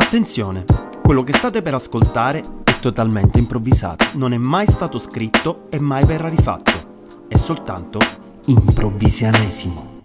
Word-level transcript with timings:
Attenzione, 0.00 0.64
quello 1.02 1.24
che 1.24 1.32
state 1.32 1.60
per 1.60 1.74
ascoltare 1.74 2.40
è 2.62 2.78
totalmente 2.78 3.40
improvvisato, 3.40 4.06
non 4.14 4.32
è 4.32 4.36
mai 4.36 4.64
stato 4.64 4.96
scritto 4.96 5.66
e 5.70 5.80
mai 5.80 6.04
verrà 6.04 6.28
rifatto, 6.28 7.26
è 7.26 7.36
soltanto 7.36 7.98
improvvisianesimo. 8.46 9.96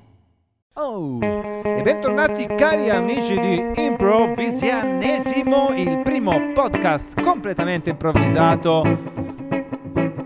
Oh, 0.74 1.20
e 1.22 1.80
bentornati 1.84 2.48
cari 2.58 2.90
amici 2.90 3.40
di 3.40 3.84
Improvvisianesimo, 3.84 5.76
il 5.76 6.02
primo 6.04 6.52
podcast 6.56 7.22
completamente 7.22 7.92
improvvisato 7.92 9.13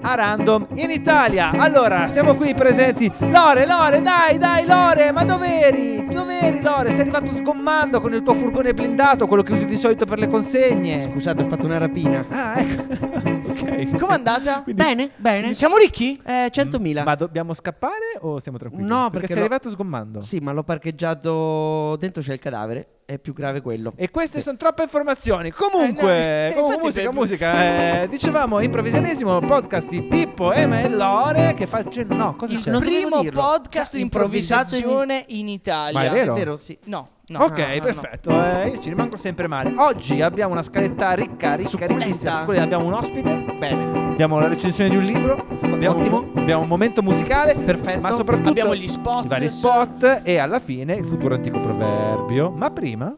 a 0.10 0.16
random 0.16 0.68
in 0.76 0.89
Italia. 0.89 1.50
Allora, 1.52 2.07
siamo 2.07 2.36
qui 2.36 2.54
presenti. 2.54 3.12
Lore, 3.20 3.66
Lore, 3.66 4.02
dai, 4.02 4.38
dai, 4.38 4.66
Lore, 4.66 5.12
ma 5.12 5.26
dov'eri? 5.26 6.07
Dov'eri, 6.10 6.62
Lore? 6.62 6.92
Sei 6.92 7.02
arrivato 7.02 7.34
sgommando 7.34 8.00
con 8.00 8.14
il 8.14 8.24
tuo 8.24 8.34
furgone 8.34 8.74
blindato, 8.74 9.28
quello 9.28 9.43
che 9.43 9.52
usi 9.52 9.66
di 9.66 9.75
solito 9.75 10.06
per 10.06 10.18
le 10.20 10.28
consegne. 10.30 11.01
Scusate, 11.01 11.43
ho 11.43 11.50
fatto 11.50 11.65
una 11.65 11.78
rapina. 11.78 12.25
Ah, 12.29 12.57
ecco. 12.60 12.84
ok. 13.51 13.96
Com'è 14.00 14.14
andata? 14.14 14.64
Bene, 14.65 15.12
bene. 15.18 15.54
Siamo 15.54 15.75
ricchi? 15.75 16.20
Eh, 16.26 16.50
100.000. 16.54 17.04
Ma 17.04 17.15
dobbiamo 17.15 17.54
scappare 17.54 18.18
o 18.21 18.39
siamo 18.39 18.57
tranquilli? 18.57 18.87
No, 18.87 19.10
perché, 19.10 19.12
perché 19.12 19.28
sei 19.28 19.36
lo- 19.36 19.42
arrivato 19.42 19.70
sgommando. 19.70 20.21
Sì, 20.21 20.39
ma 20.39 20.54
l'ho 20.54 20.64
parcheggiato. 20.64 21.98
Dentro 21.98 22.21
c'è 22.21 22.32
il 22.34 22.39
cadavere. 22.39 22.87
È 23.10 23.20
più 23.20 23.32
grave 23.32 23.61
quello. 23.61 23.93
E 23.96 24.10
queste 24.11 24.42
sono 24.42 24.57
troppe 24.57 24.84
informazioni. 24.84 25.52
Comunque, 25.52 26.50
Eh, 26.50 26.54
no, 26.54 26.61
comunque, 26.64 26.88
infatti 26.89 27.07
musica, 27.07 27.54
musica. 27.54 28.02
eh, 28.02 28.07
dicevamo 28.10 28.60
improvvisionesimo 28.60 29.39
podcast 29.39 29.88
di 29.88 30.02
Pippo, 30.04 30.52
Ema 30.52 30.82
e 30.82 30.89
Lore 30.89 31.54
che 31.54 31.68
fa. 31.68 31.88
cioè, 31.89 32.03
no, 32.03 32.36
cosa 32.36 32.52
Il 32.52 32.62
c'è? 32.62 32.72
primo 32.78 33.22
dirlo. 33.22 33.39
podcast 33.42 33.95
di 33.95 34.02
improvvisazione 34.02 35.23
in 35.30 35.48
Italia. 35.48 35.98
Ma 35.98 36.06
è 36.06 36.09
vero? 36.09 36.34
È 36.34 36.38
vero, 36.38 36.58
sì. 36.58 36.78
No, 36.88 37.08
no. 37.28 37.39
ok, 37.44 37.58
no, 37.59 37.73
no, 37.75 37.81
perfetto. 37.81 38.30
eh, 38.44 38.67
io 38.72 38.80
ci 38.80 38.89
rimango 38.89 39.16
sempre 39.16 39.48
male. 39.48 39.73
Oggi 39.78 40.22
abbiamo 40.22 40.52
una 40.52 40.64
scaletta 40.64 41.14
ricca, 41.14 41.53
ricca, 41.56 41.70
Succulenta. 41.70 42.03
ricchissima. 42.03 42.38
Succulenta. 42.39 42.64
Abbiamo 42.66 42.86
un 42.88 42.94
ospite, 42.94 43.36
Bene. 43.58 44.06
Abbiamo 44.18 44.40
la 44.40 44.48
recensione 44.48 44.90
di 44.90 44.96
un 44.96 45.04
libro, 45.04 45.46
abbiamo, 45.62 46.00
Ottimo. 46.00 46.32
abbiamo 46.34 46.64
un 46.64 46.68
momento 46.68 47.04
musicale, 47.04 47.54
Perfetto. 47.54 48.00
ma 48.00 48.12
soprattutto 48.12 48.50
Abbiamo 48.50 48.74
gli 48.74 48.88
spot. 48.88 49.26
i 49.26 49.28
vari 49.28 49.48
spot 49.48 50.22
e 50.24 50.38
alla 50.40 50.59
fine 50.59 50.96
il 50.96 51.06
futuro 51.06 51.36
antico 51.36 51.59
proverbio. 51.59 52.50
Ma 52.50 52.72
prima. 52.72 53.16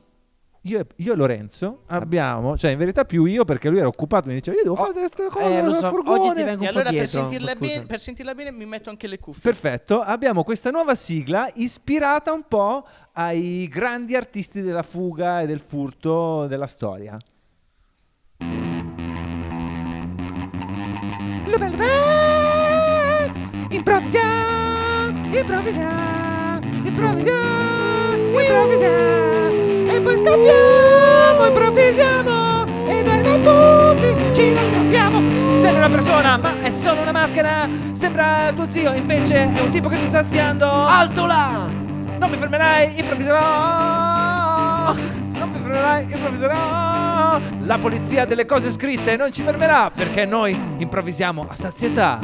Io 0.64 0.80
e, 0.80 0.86
io 0.98 1.14
e 1.14 1.16
Lorenzo 1.16 1.84
abbiamo, 1.88 2.58
cioè 2.58 2.72
in 2.72 2.78
verità 2.78 3.06
più 3.06 3.24
io 3.24 3.46
perché 3.46 3.70
lui 3.70 3.78
era 3.78 3.88
occupato, 3.88 4.28
mi 4.28 4.34
diceva 4.34 4.58
io 4.58 4.64
devo 4.64 4.76
Oh, 4.76 4.88
fare 4.88 4.92
questa 4.92 5.28
cosa 5.30 5.46
eh, 5.48 5.64
lo 5.64 5.74
so, 5.74 5.88
furgone. 5.88 6.20
oggi 6.20 6.36
ti 6.36 6.44
vengo 6.44 6.64
E 6.64 6.68
un 6.68 6.74
po' 6.74 6.80
allora 6.80 6.90
per 6.92 7.08
sentirla, 7.08 7.56
bene, 7.58 7.86
per 7.86 8.00
sentirla 8.02 8.36
bene 8.36 8.52
mi 8.52 8.66
metto 8.66 8.90
anche 8.90 9.08
le 9.08 9.20
cuffie. 9.20 9.42
Perfetto, 9.42 10.02
abbiamo 10.02 10.44
questa 10.44 10.70
nuova 10.70 10.96
sigla 10.96 11.50
ispirata 11.54 12.34
un 12.34 12.44
po' 12.46 12.86
ai 13.14 13.70
grandi 13.72 14.18
artisti 14.18 14.60
della 14.62 14.84
fuga 14.84 15.40
e 15.40 15.46
del 15.48 15.62
furto 15.62 16.46
della 16.48 16.68
storia. 16.68 17.18
Improvvisiamo, 23.72 25.36
improvvisiamo, 25.36 26.60
improvvisiamo, 26.84 28.40
improvvisiamo 28.40 29.90
e 29.90 30.02
poi 30.02 30.18
scappiamo, 30.18 31.46
improvvisiamo 31.48 32.88
e 32.88 33.04
dai 33.04 33.22
da 33.24 33.38
tutti 33.38 34.34
ci 34.34 34.52
nascondiamo. 34.54 35.18
Sembra 35.56 35.86
una 35.86 35.90
persona, 35.90 36.38
ma 36.38 36.60
è 36.62 36.70
solo 36.70 37.02
una 37.02 37.12
maschera. 37.12 37.68
Sembra 37.94 38.52
tuo 38.54 38.68
zio, 38.70 38.94
invece 38.94 39.52
è 39.54 39.62
un 39.62 39.72
tipo 39.72 39.90
che 39.90 39.98
ti 39.98 40.06
sta 40.06 40.22
spiando. 40.24 40.70
Alto 40.70 41.26
là! 41.26 41.68
Non 42.20 42.30
mi 42.30 42.38
fermerai, 42.38 43.00
improvviserò. 43.00 44.94
Non 44.94 45.50
mi 45.50 45.60
fermerai, 45.60 46.04
improvviserò. 46.12 47.40
La 47.70 47.78
polizia 47.78 48.26
delle 48.26 48.48
cose 48.48 48.72
scritte 48.72 49.16
non 49.16 49.32
ci 49.32 49.44
fermerà 49.44 49.92
perché 49.92 50.26
noi 50.26 50.54
improvvisiamo 50.80 51.46
a 51.48 51.56
sazietà. 51.56 52.18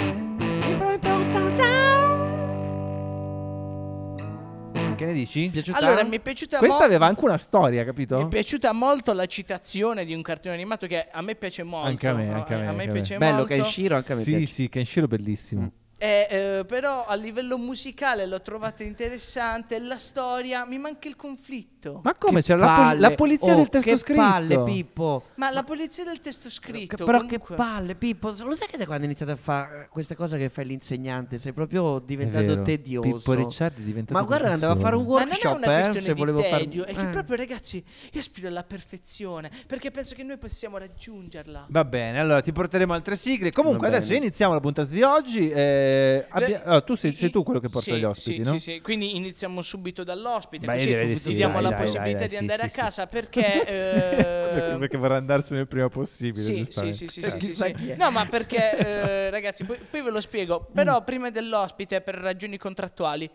Che 4.95 5.05
ne 5.05 5.14
dici? 5.14 5.50
Piaciuta? 5.52 5.78
Allora, 5.78 6.04
mi 6.04 6.16
è 6.16 6.20
piaciuta 6.20 6.58
Questa 6.58 6.80
mo- 6.80 6.84
aveva 6.86 7.05
anche 7.05 7.23
una 7.26 7.38
storia, 7.38 7.86
capito? 7.86 8.17
Mi 8.17 8.23
è 8.23 8.28
piaciuta 8.28 8.72
molto 8.72 9.14
la 9.14 9.28
citazione 9.28 10.04
di 10.04 10.16
un 10.16 10.23
cartone 10.23 10.55
animato 10.55 10.88
che 10.88 11.08
a 11.11 11.22
me 11.22 11.36
piace 11.36 11.61
molto. 11.61 11.89
Anche 11.89 12.08
a 12.08 12.14
me, 12.16 12.34
anche 12.34 12.54
a 12.55 12.58
me, 12.58 12.67
A 12.67 12.72
me 12.72 12.72
anche 12.72 12.84
a 12.84 12.88
me. 12.88 12.92
piace 12.94 13.17
Bello 13.17 13.36
molto. 13.36 13.54
Kenshiro 13.54 13.95
anche 13.98 14.14
a 14.14 14.16
me 14.16 14.22
Sì, 14.23 14.30
piace. 14.32 14.45
sì, 14.48 14.67
Kenshiro 14.70 15.05
bellissimo. 15.08 15.72
Eh, 15.98 16.28
eh, 16.30 16.66
però 16.66 17.06
a 17.06 17.16
livello 17.16 17.58
musicale 17.58 18.26
l'ho 18.26 18.42
trovata 18.42 18.83
interessante. 18.83 19.80
La 19.80 19.98
storia, 19.98 20.66
mi 20.66 20.78
manca 20.78 21.08
il 21.08 21.16
conflitto. 21.16 22.02
Ma 22.04 22.14
come? 22.16 22.42
Che 22.42 22.48
C'era 22.48 22.66
la, 22.66 22.88
pol- 22.89 23.00
la 23.00 23.11
polizia 23.11 23.54
Oh, 23.54 23.58
del 23.58 23.70
testo 23.70 23.89
che 23.92 23.98
scritto. 23.98 24.22
palle, 24.22 24.64
Pippo. 24.64 25.23
Ma 25.36 25.52
la 25.52 25.64
polizia 25.64 26.04
del 26.04 26.20
testo 26.20 26.50
Che- 26.50 26.54
scritto. 26.54 27.05
però 27.05 27.20
comunque. 27.22 27.39
che 27.39 27.54
palle, 27.55 27.95
Pippo. 27.95 28.34
Lo 28.44 28.55
sai 28.55 28.67
che 28.67 28.78
da 28.78 28.86
quando 28.86 29.04
hai 29.04 29.10
iniziato 29.10 29.32
a 29.32 29.36
fare 29.38 29.88
queste 29.89 30.16
cose 30.16 30.38
che 30.38 30.50
fai 30.50 30.66
l'insegnante 30.66 31.38
sei 31.39 31.54
proprio 31.54 32.00
diventato 32.00 32.45
vero. 32.45 32.61
tedioso. 32.64 33.10
Pippo 33.17 33.34
Ricciardi 33.34 33.82
è 33.82 33.86
diventato 33.86 34.20
Ma 34.20 34.26
guarda, 34.26 34.52
andavo 34.52 34.73
a 34.73 34.76
fare 34.78 34.95
un 34.98 35.05
professore. 35.05 35.30
Ma 35.30 35.36
non 35.36 35.39
è 35.39 35.45
workshop, 35.45 35.64
una 35.64 35.72
eh, 35.72 35.76
questione 35.80 36.05
se 36.08 36.14
di 36.14 36.20
volevo 36.20 36.42
fare 36.42 36.64
tedio, 36.64 36.86
è 36.86 36.94
che 36.94 37.02
eh. 37.02 37.08
proprio 37.08 37.36
ragazzi, 37.38 37.84
io 38.11 38.20
aspiro 38.20 38.48
alla 38.50 38.64
perfezione, 38.64 39.50
perché 39.67 39.92
penso 39.92 40.14
che 40.16 40.23
noi 40.23 40.38
possiamo 40.38 40.78
raggiungerla. 40.78 41.67
Va 41.70 41.86
bene, 41.86 42.20
allora 42.20 42.42
ti 42.42 42.52
porteremo 42.52 42.94
altre 42.94 43.16
sigle. 43.16 43.52
Comunque, 43.52 43.88
adesso 43.88 44.14
iniziamo 44.14 44.54
la 44.54 44.60
puntata 44.60 44.89
di 44.92 45.02
oggi. 45.04 45.50
eh, 45.50 45.84
abbia- 46.30 46.48
Beh, 46.48 46.62
allora, 46.64 46.82
tu 46.82 46.96
sei, 46.96 47.14
sei 47.16 47.30
tu 47.30 47.44
quello 47.44 47.60
che 47.60 47.70
porta 47.70 47.94
sì, 47.94 48.00
gli 48.00 48.04
ospiti, 48.04 48.44
sì, 48.44 48.52
no? 48.52 48.58
Sì, 48.58 48.72
sì, 48.72 48.82
quindi 48.82 49.16
iniziamo 49.16 49.62
subito 49.62 50.04
dall'ospite, 50.04 50.66
Beh, 50.66 50.73
così 50.73 51.16
sì, 51.16 51.34
diamo 51.34 51.54
dai, 51.56 51.64
la 51.64 51.70
dai, 51.70 51.82
possibilità 51.82 52.20
dai, 52.20 52.28
di 52.28 52.36
andare 52.38 52.60
sì, 52.62 52.66
a 52.66 52.70
sì. 52.70 52.76
casa 52.80 53.08
perché... 53.08 53.66
eh, 53.68 54.78
Perché, 54.78 54.98
vorrà 54.98 55.18
andarsene 55.18 55.62
il 55.62 55.68
prima 55.68 55.90
possibile. 55.90 56.44
Sì, 56.44 56.66
sì, 56.66 56.94
sì, 56.94 57.08
sì, 57.08 57.22
Eh. 57.22 57.40
sì. 57.52 57.96
No, 57.98 58.12
ma 58.12 58.26
perché, 58.26 58.78
eh, 58.78 59.30
ragazzi, 59.30 59.64
poi, 59.64 59.78
poi 59.90 60.02
ve 60.02 60.12
lo 60.12 60.22
spiego. 60.22 60.68
Però 60.73 61.04
prima 61.04 61.30
dell'ospite, 61.30 62.02
per 62.02 62.16
ragioni 62.16 62.58
contrattuali, 62.58 63.30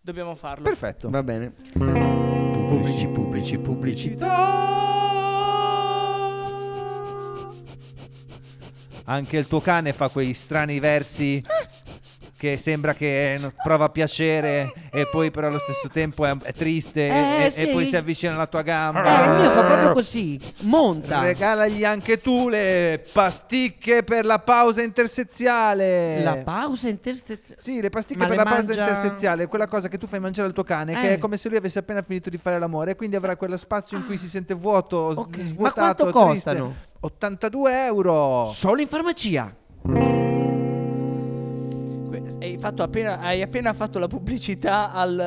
dobbiamo 0.00 0.34
farlo. 0.34 0.64
Perfetto. 0.64 1.10
Va 1.10 1.22
bene. 1.22 1.52
Pubblici, 1.72 3.06
pubblici, 3.08 3.58
pubblicità. 3.58 5.20
Anche 9.04 9.36
il 9.36 9.46
tuo 9.48 9.60
cane 9.60 9.92
fa 9.92 10.08
quei 10.08 10.32
strani 10.32 10.78
versi 10.78 11.44
che 12.42 12.56
sembra 12.58 12.92
che 12.92 13.36
non- 13.38 13.52
prova 13.62 13.88
piacere 13.88 14.72
e 14.90 15.06
poi 15.12 15.30
però 15.30 15.46
allo 15.46 15.60
stesso 15.60 15.88
tempo 15.88 16.26
è, 16.26 16.36
è 16.42 16.52
triste 16.52 17.06
e- 17.06 17.10
Eh, 17.12 17.42
e, 17.42 17.46
e 17.46 17.50
sì. 17.52 17.66
poi 17.68 17.86
si 17.86 17.94
avvicina 17.96 18.34
alla 18.34 18.48
tua 18.48 18.60
Eh, 18.60 18.64
gamba. 18.64 19.24
il 19.26 19.40
mio 19.42 19.50
fa 19.52 19.62
proprio 19.62 19.92
così. 19.92 20.40
Monta. 20.62 21.20
Regalagli 21.22 21.84
anche 21.84 22.20
tu 22.20 22.48
le 22.48 23.00
pasticche 23.12 24.02
per 24.02 24.24
la 24.24 24.40
pausa 24.40 24.82
interseziale. 24.82 26.20
La 26.24 26.38
pausa 26.38 26.88
interseziale. 26.88 27.60
Sì, 27.60 27.80
le 27.80 27.90
pasticche 27.90 28.18
Ma 28.18 28.26
per 28.26 28.36
le 28.38 28.42
la 28.42 28.50
pausa 28.50 28.66
mangia- 28.66 28.80
interseziale, 28.88 29.46
quella 29.46 29.68
cosa 29.68 29.86
che 29.86 29.96
tu 29.98 30.08
fai 30.08 30.18
mangiare 30.18 30.48
al 30.48 30.54
tuo 30.54 30.64
cane, 30.64 30.94
che 30.94 31.10
Eh. 31.10 31.14
è 31.14 31.18
come 31.18 31.36
se 31.36 31.48
lui 31.48 31.58
avesse 31.58 31.78
appena 31.78 32.02
finito 32.02 32.28
di 32.28 32.38
fare 32.38 32.58
l'amore, 32.58 32.90
e 32.90 32.96
quindi 32.96 33.14
avrà 33.14 33.36
quello 33.36 33.56
spazio 33.56 33.96
in 33.96 34.04
cui 34.04 34.16
si 34.16 34.28
sente 34.28 34.54
vuoto, 34.54 35.14
s- 35.14 35.16
Ok. 35.18 35.36
Ma 35.36 35.44
svuotato, 35.44 36.08
quanto 36.10 36.30
triste. 36.30 36.50
costano? 36.50 36.74
82 37.04 37.84
euro. 37.86 38.50
Solo 38.52 38.80
in 38.80 38.88
farmacia. 38.88 39.54
Hai, 42.40 42.56
fatto 42.58 42.82
appena, 42.82 43.18
hai 43.20 43.42
appena 43.42 43.72
fatto 43.72 43.98
la 43.98 44.06
pubblicità 44.06 44.92
al, 44.92 45.18
eh, 45.18 45.22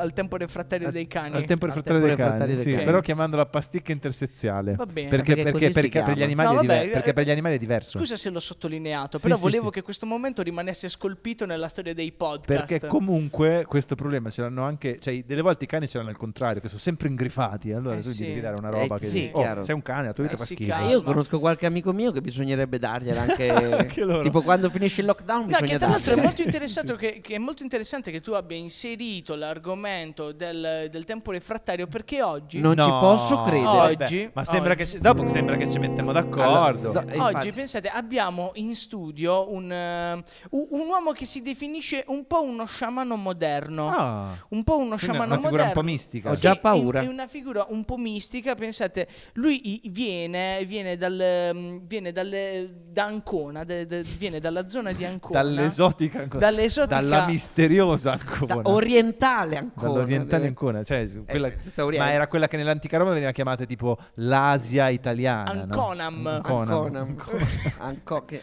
al 0.00 0.12
tempo 0.12 0.36
refrattario 0.36 0.90
dei 0.90 1.06
cani. 1.06 1.34
Al 1.34 1.44
tempo 1.44 1.64
Al 1.64 1.72
refrattario 1.72 2.06
tempo 2.06 2.22
dei 2.22 2.30
cani, 2.30 2.46
dei 2.46 2.56
sì, 2.56 2.72
cani. 2.72 2.84
però 2.84 3.00
chiamandola 3.00 3.46
pasticca 3.46 3.92
interseziale. 3.92 4.74
Va 4.74 4.86
bene. 4.86 5.08
Perché, 5.08 5.34
Perché 5.34 5.50
perché, 5.50 5.70
perché 5.70 6.02
per, 6.02 6.16
gli 6.16 6.22
animali 6.22 6.48
No, 6.48 6.54
vabbè, 6.56 6.66
diver- 6.80 6.92
perché 6.92 7.12
per 7.12 7.24
gli 7.24 7.30
animali 7.30 7.54
è 7.56 7.58
diverso. 7.58 7.98
Scusa 7.98 8.16
se 8.16 8.30
l'ho 8.30 8.40
sottolineato, 8.40 9.18
però 9.18 9.36
sì, 9.36 9.40
volevo 9.40 9.66
sì. 9.66 9.70
che 9.72 9.82
questo 9.82 10.06
momento 10.06 10.42
rimanesse 10.42 10.88
scolpito 10.88 11.46
nella 11.46 11.68
storia 11.68 11.94
dei 11.94 12.12
podcast. 12.12 12.68
Perché 12.68 12.86
comunque 12.86 13.64
questo 13.66 13.94
problema 13.94 14.30
ce 14.30 14.42
l'hanno 14.42 14.62
anche, 14.64 14.98
cioè 15.00 15.22
delle 15.24 15.42
volte 15.42 15.64
i 15.64 15.66
cani 15.66 15.88
ce 15.88 15.98
l'hanno 15.98 16.10
al 16.10 16.16
contrario, 16.16 16.60
che 16.60 16.68
sono 16.68 16.80
sempre 16.80 17.08
ingrifati, 17.08 17.72
allora 17.72 17.96
Eh 17.96 18.00
tu 18.00 18.10
sì. 18.10 18.26
devi 18.26 18.40
dare 18.40 18.56
una 18.58 18.70
roba 18.70 18.96
Eh 18.96 18.98
che 18.98 19.06
sì, 19.06 19.30
oh, 19.32 19.40
chiaro. 19.40 19.62
sei 19.62 19.74
un 19.74 19.82
cane, 19.82 20.06
la 20.08 20.12
tua 20.12 20.24
vita 20.24 20.36
Eh 20.36 20.38
fa 20.38 20.44
sì, 20.44 20.54
schifo. 20.54 20.84
Io 20.88 21.02
conosco 21.02 21.38
qualche 21.38 21.66
amico 21.66 21.92
mio 21.92 22.12
che 22.12 22.20
bisognerebbe 22.20 22.78
dargliela 22.78 23.20
anche. 23.22 23.48
Anche 23.80 24.04
loro. 24.04 24.22
Tipo 24.22 24.42
quando 24.42 24.68
finisce 24.68 25.00
il 25.00 25.06
lockdown, 25.06 25.40
No, 25.40 25.46
bisogna 25.46 25.66
che 25.72 25.78
tra 25.78 25.88
l'altro 25.88 26.09
è 26.12 26.20
molto, 26.22 26.42
interessato 26.42 26.96
che, 26.96 27.20
che 27.20 27.34
è 27.34 27.38
molto 27.38 27.62
interessante 27.62 28.10
che 28.10 28.20
tu 28.20 28.32
abbia 28.32 28.56
inserito 28.56 29.34
l'argomento 29.34 30.32
del, 30.32 30.88
del 30.90 31.04
tempo 31.04 31.30
refrattario 31.30 31.86
perché 31.86 32.22
oggi, 32.22 32.60
Non 32.60 32.76
ci 32.76 32.88
posso 32.88 33.40
credere. 33.42 33.64
vabbè, 33.64 34.04
Oggi- 34.04 34.30
ma 34.32 34.44
sembra 34.44 34.72
oggi- 34.72 34.82
che 34.84 34.86
ci- 34.88 34.98
dopo 35.00 35.28
sembra 35.28 35.56
che 35.56 35.70
ci 35.70 35.78
mettiamo 35.78 36.12
d'accordo. 36.12 36.42
Allora, 36.42 36.72
do- 36.72 36.98
oggi 37.00 37.14
infatti- 37.16 37.52
pensate 37.52 37.88
abbiamo 37.88 38.50
in 38.54 38.74
studio 38.74 39.50
un, 39.52 39.70
eh, 39.70 40.12
un, 40.50 40.86
uomo 40.88 41.12
che 41.12 41.24
si 41.24 41.42
definisce 41.42 42.04
un 42.08 42.26
po' 42.26 42.42
uno 42.42 42.64
sciamano 42.64 43.16
moderno. 43.16 43.88
Ah, 43.88 44.28
Un 44.48 44.64
po' 44.64 44.78
uno 44.78 44.94
è 44.94 44.98
sciamano 44.98 45.24
una 45.34 45.36
figura 45.36 45.62
un 45.64 45.68
po' 45.72 45.80
moderno. 45.80 45.82
mistica. 45.82 46.28
Ho 46.30 46.34
Sì, 46.34 46.40
già 46.40 46.56
paura. 46.56 47.00
È, 47.00 47.06
una 47.06 47.26
figura 47.26 47.66
un 47.68 47.84
po' 47.84 47.96
mistica. 47.96 48.54
Pensate, 48.54 49.08
lui 49.34 49.80
viene, 49.90 50.64
viene, 50.64 50.96
dal, 50.96 51.80
viene 51.84 52.12
dalle- 52.12 52.70
da 52.90 53.04
Ancona, 53.04 53.64
de- 53.64 53.86
de- 53.86 54.02
viene 54.02 54.40
dalla 54.40 54.66
zona 54.66 54.92
di 54.92 55.04
Ancona. 55.04 55.40
Dall'esotico 55.42 55.99
dall'esotica 56.08 56.22
Ancona. 56.22 56.40
Dall'esotica- 56.40 57.00
Dalla 57.00 57.26
misteriosa 57.26 58.10
Da 58.16 58.20
Ancona. 58.54 58.68
orientale 58.68 59.56
ancora. 59.58 59.92
Dall'orientale 59.92 60.44
Eh, 60.44 60.48
Ancona, 60.48 60.82
cioè, 60.84 61.06
su 61.06 61.24
quella- 61.24 61.48
Eh, 61.48 61.98
ma 61.98 62.10
era 62.12 62.26
quella 62.28 62.48
che 62.48 62.56
nell'antica 62.56 62.96
Roma 62.98 63.12
veniva 63.12 63.30
chiamata 63.32 63.64
tipo 63.64 63.98
l'Asia 64.14 64.88
italiana. 64.88 65.52
no? 65.52 65.60
Anconam. 65.62 66.26
Anconam. 66.26 66.96
Ancona. 66.96 67.44
Anco- 67.78 68.24
che- 68.24 68.42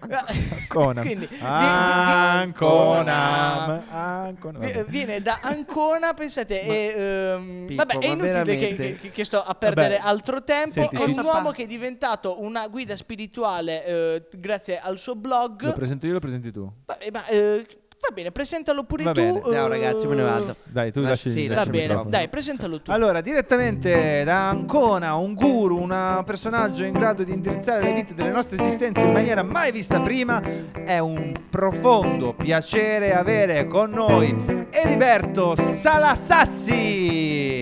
Anconam. 0.00 1.04
Quindi, 1.06 1.26
vi-. 1.26 1.38
Anconam. 3.90 4.58
vi- 4.58 4.84
viene 4.88 5.22
da 5.22 5.38
Ancona, 5.42 6.12
pensate, 6.14 6.62
e, 6.62 6.94
ehm, 6.96 7.64
Pippo, 7.66 7.84
vabbè, 7.84 7.98
è 8.04 8.08
inutile 8.08 8.56
che, 8.56 8.96
che- 9.00 9.10
che 9.10 9.24
sto 9.24 9.42
a 9.42 9.54
perdere 9.54 9.96
Vabbè. 9.96 10.08
altro 10.08 10.42
tempo. 10.44 10.72
Senti, 10.72 10.96
è 10.96 11.04
un 11.04 11.20
uomo 11.24 11.50
che 11.50 11.64
è 11.64 11.66
diventato 11.66 12.42
una 12.42 12.66
guida 12.68 12.94
spirituale 12.96 13.84
eh, 13.84 14.28
grazie 14.32 14.78
al 14.80 14.98
suo 14.98 15.14
blog. 15.16 15.62
Lo 15.62 15.72
presento 15.72 16.06
io, 16.06 16.12
lo 16.14 16.20
presenti 16.20 16.50
tu. 16.52 16.70
Vabbè, 16.84 17.10
ma, 17.10 17.26
eh, 17.26 17.66
va 18.08 18.14
bene, 18.14 18.30
presentalo 18.30 18.84
pure 18.84 19.04
Va 19.04 19.12
tu. 19.12 19.20
bene. 19.20 19.40
Ciao 19.42 19.66
eh, 19.66 19.68
ragazzi, 19.68 20.06
me 20.06 20.14
ne 20.14 20.22
vado. 20.22 20.56
Dai, 20.64 20.92
tu 20.92 21.00
Lasci- 21.00 21.26
lasci, 21.28 21.40
sì, 21.40 21.46
lasci 21.48 21.64
Va 21.64 21.70
bene, 21.70 21.82
microfono. 21.86 22.10
dai, 22.10 22.28
presentalo 22.28 22.80
tu. 22.82 22.90
Allora, 22.90 23.20
direttamente 23.20 24.22
da 24.24 24.48
Ancona, 24.48 25.14
un 25.16 25.34
guru, 25.34 25.80
un 25.80 26.22
personaggio 26.24 26.84
in 26.84 26.92
grado 26.92 27.24
di 27.24 27.32
indirizzare 27.32 27.82
le 27.82 27.92
vite 27.92 28.14
delle 28.14 28.30
nostre 28.30 28.56
esistenze 28.58 29.00
in 29.02 29.12
maniera 29.12 29.42
mai 29.42 29.72
vista 29.72 30.00
prima, 30.00 30.42
è 30.84 30.98
un 30.98 31.32
profondo 31.50 32.34
piacere 32.34 33.14
avere 33.14 33.66
con 33.66 33.90
noi 33.90 34.66
Eriberto 34.70 35.54
Salasassi. 35.56 36.74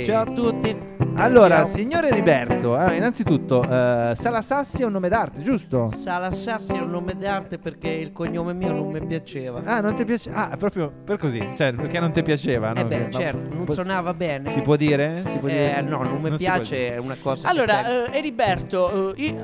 Ciao 0.04 0.22
a 0.22 0.26
tutti. 0.32 0.93
Allora, 1.16 1.58
Ciao. 1.58 1.66
signore 1.66 2.08
Eriberto, 2.08 2.74
allora, 2.74 2.92
innanzitutto, 2.94 3.62
eh, 3.62 4.14
Salasassi 4.16 4.82
è 4.82 4.84
un 4.84 4.92
nome 4.92 5.08
d'arte, 5.08 5.42
giusto? 5.42 5.92
Salassassi 5.96 6.72
è 6.72 6.80
un 6.80 6.90
nome 6.90 7.16
d'arte 7.16 7.58
perché 7.58 7.88
il 7.88 8.12
cognome 8.12 8.52
mio 8.52 8.72
non 8.72 8.90
mi 8.90 9.04
piaceva. 9.06 9.62
Ah, 9.64 9.80
non 9.80 9.94
ti 9.94 10.04
piace? 10.04 10.30
Ah, 10.32 10.56
proprio 10.58 10.90
per 11.04 11.18
così, 11.18 11.38
cioè 11.56 11.72
perché 11.72 12.00
non 12.00 12.10
ti 12.10 12.22
piaceva? 12.24 12.72
eh 12.72 12.82
no? 12.82 12.88
beh, 12.88 13.04
Ma- 13.04 13.10
certo, 13.10 13.46
non 13.48 13.68
suonava 13.68 14.12
bene. 14.12 14.50
Si 14.50 14.60
può 14.60 14.74
dire? 14.74 15.22
Si 15.26 15.38
può 15.38 15.46
dire? 15.48 15.76
Eh, 15.76 15.82
no, 15.82 16.02
non 16.02 16.20
mi 16.20 16.28
può 16.28 16.36
piace, 16.36 16.92
è 16.94 16.96
una 16.96 17.16
cosa. 17.20 17.48
Allora, 17.48 18.06
eh, 18.10 18.18
Eriberto, 18.18 19.14
eh, 19.14 19.22
io 19.22 19.34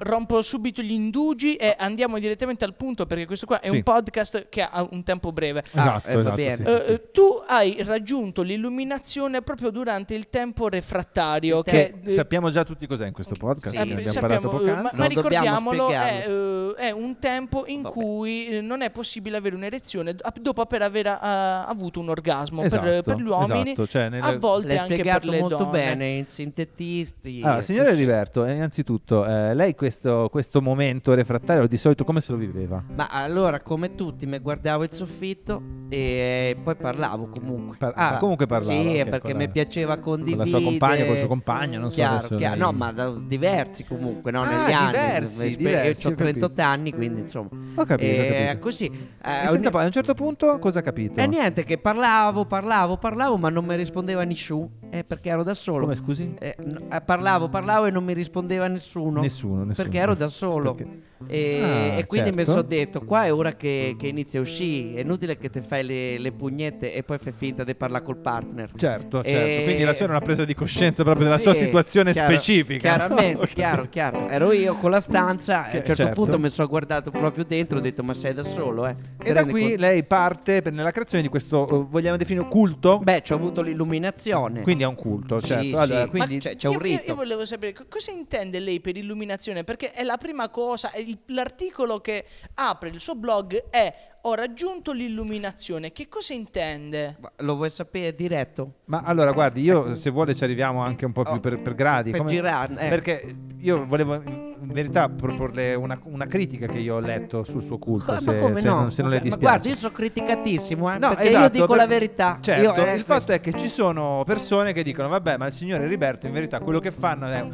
rompo 0.00 0.40
subito 0.42 0.82
gli 0.82 0.92
indugi 0.92 1.54
e 1.56 1.74
andiamo 1.78 2.18
direttamente 2.18 2.64
al 2.64 2.74
punto 2.74 3.06
perché 3.06 3.26
questo 3.26 3.46
qua 3.46 3.60
è 3.60 3.68
Sì. 3.68 3.76
un 3.76 3.82
podcast 3.82 4.48
che 4.48 4.62
ha 4.62 4.86
un 4.90 5.02
tempo 5.02 5.32
breve. 5.32 5.62
Esatto, 5.66 6.06
Ah, 6.08 6.10
eh, 6.10 6.14
va 6.14 6.20
esatto, 6.20 6.36
bene. 6.36 6.54
sì, 6.56 6.62
Eh, 6.62 6.76
sì, 6.78 6.84
sì. 6.84 6.90
eh, 6.92 7.10
tu 7.10 7.26
hai 7.46 7.82
raggiunto 7.84 8.42
l'illuminazione 8.42 9.42
proprio 9.42 9.70
durante 9.70 10.14
il 10.14 10.28
tempo 10.28 10.68
refrattario. 10.68 11.58
Il 11.58 11.64
Che, 11.64 11.70
te- 12.02 12.10
eh, 12.10 12.14
Sappiamo 12.14 12.50
già 12.50 12.64
tutti 12.64 12.86
cos'è 12.86 13.06
in 13.06 13.12
questo 13.12 13.34
podcast, 13.34 13.76
Sì, 13.76 13.76
eh, 13.90 14.08
sappiamo, 14.08 14.48
parlato 14.50 14.66
eh, 14.66 14.74
ma, 14.74 14.90
ma 14.92 15.04
ricordiamolo, 15.04 15.88
è, 15.90 16.24
eh, 16.28 16.74
è 16.76 16.90
un 16.90 17.18
tempo 17.18 17.64
in 17.66 17.82
Vabbè. 17.82 17.94
cui 17.94 18.46
eh, 18.48 18.60
non 18.60 18.80
è 18.82 18.90
possibile 18.90 19.36
avere 19.36 19.54
un'erezione 19.54 20.14
dopo 20.40 20.60
aver 20.62 20.82
aver, 20.82 21.06
ah, 21.08 21.66
avuto 21.66 22.00
un 22.00 22.08
orgasmo. 22.08 22.62
Esatto, 22.62 22.82
per, 22.84 23.02
per 23.02 23.16
gli 23.18 23.26
uomini, 23.28 23.72
esatto, 23.72 23.86
cioè 23.86 24.08
nelle- 24.08 24.24
a 24.24 24.38
volte 24.38 24.68
L'hai 24.68 24.76
anche 24.78 24.88
per 24.88 24.98
spiegato 25.00 25.30
le 25.30 25.40
molto 25.40 25.56
donne. 25.56 25.70
bene 25.70 26.06
in 26.08 26.26
sintetisti. 26.26 27.40
Allora, 27.42 27.62
signore. 27.62 27.94
Liberto, 27.94 28.44
eh, 28.44 28.52
innanzitutto, 28.52 29.26
eh, 29.26 29.54
lei 29.54 29.74
questo, 29.74 29.89
questo 30.30 30.60
momento 30.62 31.14
refrattario 31.14 31.66
di 31.66 31.76
solito 31.76 32.04
come 32.04 32.20
se 32.20 32.32
lo 32.32 32.38
viveva? 32.38 32.82
Ma 32.94 33.08
allora, 33.08 33.60
come 33.60 33.94
tutti, 33.94 34.26
mi 34.26 34.38
guardavo 34.38 34.84
il 34.84 34.90
soffitto 34.90 35.62
e 35.88 36.56
poi 36.62 36.76
parlavo 36.76 37.28
comunque. 37.28 37.76
Par- 37.78 37.92
ah, 37.96 38.16
comunque 38.18 38.46
parlava, 38.46 38.80
Sì, 38.80 39.00
ok, 39.00 39.08
perché 39.08 39.32
con 39.32 39.36
mi 39.40 39.48
piaceva 39.48 39.94
Con 39.94 40.02
condividere. 40.02 40.50
la 40.50 40.56
sua 40.58 40.62
compagna, 40.62 41.04
col 41.04 41.16
suo 41.16 41.28
compagno, 41.28 41.78
non 41.80 41.90
so 41.90 41.96
Chiaro, 41.96 42.16
adesso 42.18 42.36
chiaro. 42.36 42.54
lei- 42.56 42.60
No, 42.64 42.72
ma 42.72 42.92
da- 42.92 43.10
diversi 43.26 43.84
comunque, 43.84 44.30
no? 44.30 44.42
Ah, 44.42 44.48
Negli 44.48 44.72
anni. 44.72 44.86
diversi, 44.90 45.48
Io 45.48 45.56
diversi, 45.56 46.06
ho 46.06 46.10
ho 46.10 46.14
38 46.14 46.62
anni, 46.62 46.92
quindi 46.92 47.20
insomma. 47.20 47.48
Ho 47.76 47.84
capito, 47.84 48.20
ho 48.20 48.24
E 48.24 48.26
capito. 48.46 48.58
così. 48.60 48.84
eh, 48.86 49.44
E 49.44 49.48
senta 49.48 49.70
poi, 49.70 49.82
a 49.82 49.86
un 49.86 49.92
certo 49.92 50.14
punto 50.14 50.58
cosa 50.58 50.78
ha 50.78 50.82
capito? 50.82 51.18
E 51.20 51.26
niente, 51.26 51.64
che 51.64 51.78
parlavo, 51.78 52.44
parlavo, 52.46 52.96
parlavo, 52.96 53.36
ma 53.36 53.48
non 53.50 53.64
mi 53.64 53.74
rispondeva 53.76 54.22
nessuno. 54.24 54.70
Eh, 54.90 55.04
perché 55.04 55.28
ero 55.30 55.42
da 55.42 55.54
solo. 55.54 55.80
Come 55.82 55.94
scusi? 55.96 56.34
Eh, 56.38 56.56
no, 56.64 56.80
eh, 56.92 57.00
parlavo, 57.00 57.48
parlavo 57.48 57.86
e 57.86 57.90
non 57.90 58.04
mi 58.04 58.12
rispondeva 58.12 58.66
nessuno. 58.66 59.20
Nessuno, 59.20 59.64
nessuno. 59.64 59.74
Perché 59.74 59.98
ero 59.98 60.14
da 60.14 60.28
solo. 60.28 60.74
Perché- 60.74 61.08
E, 61.26 61.60
Ah, 61.62 61.98
e 61.98 62.06
quindi 62.06 62.30
mi 62.30 62.36
certo. 62.38 62.52
sono 62.52 62.62
detto: 62.62 63.02
Qua 63.02 63.26
è 63.26 63.32
ora 63.34 63.52
che, 63.52 63.94
che 63.98 64.06
inizia 64.06 64.38
a 64.38 64.42
uscire. 64.42 65.00
È 65.00 65.02
inutile 65.02 65.36
che 65.36 65.50
ti 65.50 65.60
fai 65.60 65.84
le, 65.84 66.16
le 66.18 66.32
pugnette 66.32 66.94
e 66.94 67.02
poi 67.02 67.18
fai 67.18 67.32
finta 67.34 67.62
di 67.62 67.74
parlare 67.74 68.02
col 68.02 68.16
partner. 68.16 68.70
Certo, 68.74 69.22
certo. 69.22 69.60
E- 69.60 69.64
Quindi 69.64 69.84
la 69.84 69.92
sua 69.92 70.04
era 70.06 70.14
una 70.14 70.24
presa 70.24 70.46
di 70.46 70.54
coscienza 70.54 71.02
proprio 71.04 71.24
della 71.26 71.36
sua 71.36 71.52
Sì, 71.52 71.66
situazione 71.66 72.12
chiaro- 72.12 72.32
specifica. 72.32 72.90
no? 72.90 72.96
Chiaramente, 73.06 73.42
Ok. 73.44 73.48
chiaro, 73.52 73.86
chiaro. 73.90 74.28
Ero 74.30 74.50
io 74.52 74.72
con 74.76 74.90
la 74.90 75.00
stanza 75.02 75.66
e 75.68 75.76
a 75.76 75.80
un 75.80 75.84
certo 75.84 75.94
certo. 75.94 76.14
punto 76.22 76.38
mi 76.38 76.48
sono 76.48 76.68
guardato 76.68 77.10
proprio 77.10 77.44
dentro 77.44 77.76
e 77.76 77.80
ho 77.80 77.82
detto: 77.82 78.02
Ma 78.02 78.14
sei 78.14 78.32
da 78.32 78.42
solo, 78.42 78.86
eh? 78.86 78.94
Ti 79.18 79.28
E 79.28 79.32
da 79.34 79.44
qui 79.44 79.60
conto?" 79.62 79.76
lei 79.76 80.02
parte 80.04 80.62
per- 80.62 80.72
nella 80.72 80.90
creazione 80.90 81.22
di 81.22 81.28
questo, 81.28 81.86
vogliamo 81.90 82.16
definire 82.16 82.48
culto? 82.48 82.98
Beh, 82.98 83.20
ci 83.22 83.34
ho 83.34 83.36
avuto 83.36 83.60
l'illuminazione. 83.60 84.62
Quindi 84.62 84.79
è 84.82 84.86
un 84.86 84.94
culto, 84.94 85.38
Sì, 85.40 85.46
certo. 85.46 85.64
sì. 85.64 85.74
Allora, 85.74 86.08
quindi 86.08 86.38
c'è- 86.38 86.56
c'è 86.56 86.68
un 86.68 86.74
io, 86.74 86.78
io- 86.80 86.84
rito. 86.98 87.02
io 87.10 87.14
volevo 87.14 87.44
sapere 87.46 87.72
co- 87.72 87.84
cosa 87.88 88.10
intende 88.10 88.60
lei 88.60 88.80
per 88.80 88.96
illuminazione, 88.96 89.64
perché 89.64 89.90
è 89.92 90.02
la 90.04 90.16
prima 90.16 90.48
cosa, 90.48 90.90
è 90.90 90.98
il- 90.98 91.18
l'articolo 91.26 92.00
che 92.00 92.24
apre 92.54 92.88
il 92.90 93.00
suo 93.00 93.14
blog 93.14 93.64
è 93.70 93.94
ho 94.22 94.34
raggiunto 94.34 94.92
l'illuminazione. 94.92 95.92
Che 95.92 96.08
cosa 96.08 96.34
intende? 96.34 97.16
Ma 97.20 97.32
Lo 97.38 97.56
vuoi 97.56 97.70
sapere 97.70 98.14
diretto? 98.14 98.74
Ma 98.86 99.00
allora, 99.02 99.32
guardi, 99.32 99.62
io 99.62 99.94
se 99.94 100.10
vuole 100.10 100.34
ci 100.34 100.44
arriviamo 100.44 100.82
anche 100.82 101.06
un 101.06 101.12
po' 101.12 101.22
più 101.22 101.32
Oh, 101.34 101.40
per, 101.40 101.58
per 101.60 101.74
gradi. 101.74 102.10
per 102.10 102.20
come- 102.20 102.30
girare, 102.32 102.72
eh. 102.74 102.88
Perché 102.90 103.34
io 103.58 103.84
volevo 103.86 104.22
in 104.70 104.76
verità 104.76 105.08
proporle 105.08 105.74
una, 105.74 105.98
una 106.04 106.26
critica 106.26 106.66
che 106.68 106.78
io 106.78 106.94
ho 106.94 107.00
letto 107.00 107.42
sul 107.42 107.60
suo 107.60 107.78
culto, 107.78 108.18
se, 108.20 108.32
ma 108.32 108.40
come 108.40 108.60
se 108.60 108.68
no? 108.68 108.74
non, 108.76 108.90
se 108.92 109.02
non 109.02 109.10
le 109.10 109.16
Ma 109.16 109.22
dispiace. 109.22 109.46
guarda, 109.48 109.68
io 109.68 109.74
sono 109.74 109.92
criticatissimo, 109.92 110.94
eh, 110.94 110.98
No, 110.98 111.08
perché 111.08 111.24
io 111.24 111.28
esatto, 111.30 111.48
dico 111.52 111.66
per- 111.66 111.76
la 111.76 111.86
verità. 111.86 112.38
Certo, 112.40 112.62
Io, 112.62 112.86
eh, 112.86 112.94
il 112.94 113.02
fatto 113.02 113.32
è 113.32 113.40
che 113.40 113.52
ci 113.52 113.68
sono 113.68 114.22
persone 114.24 114.72
che 114.72 114.84
dicono 114.84 115.08
vabbè, 115.08 115.36
ma 115.38 115.46
il 115.46 115.52
signore 115.52 115.86
Riberto 115.88 116.26
in 116.28 116.32
verità 116.32 116.60
quello 116.60 116.78
che 116.78 116.92
fanno 116.92 117.26
è 117.26 117.44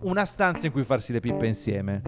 una 0.00 0.24
stanza 0.24 0.64
in 0.66 0.72
cui 0.72 0.84
farsi 0.84 1.12
le 1.12 1.20
pippe 1.20 1.46
insieme. 1.46 2.00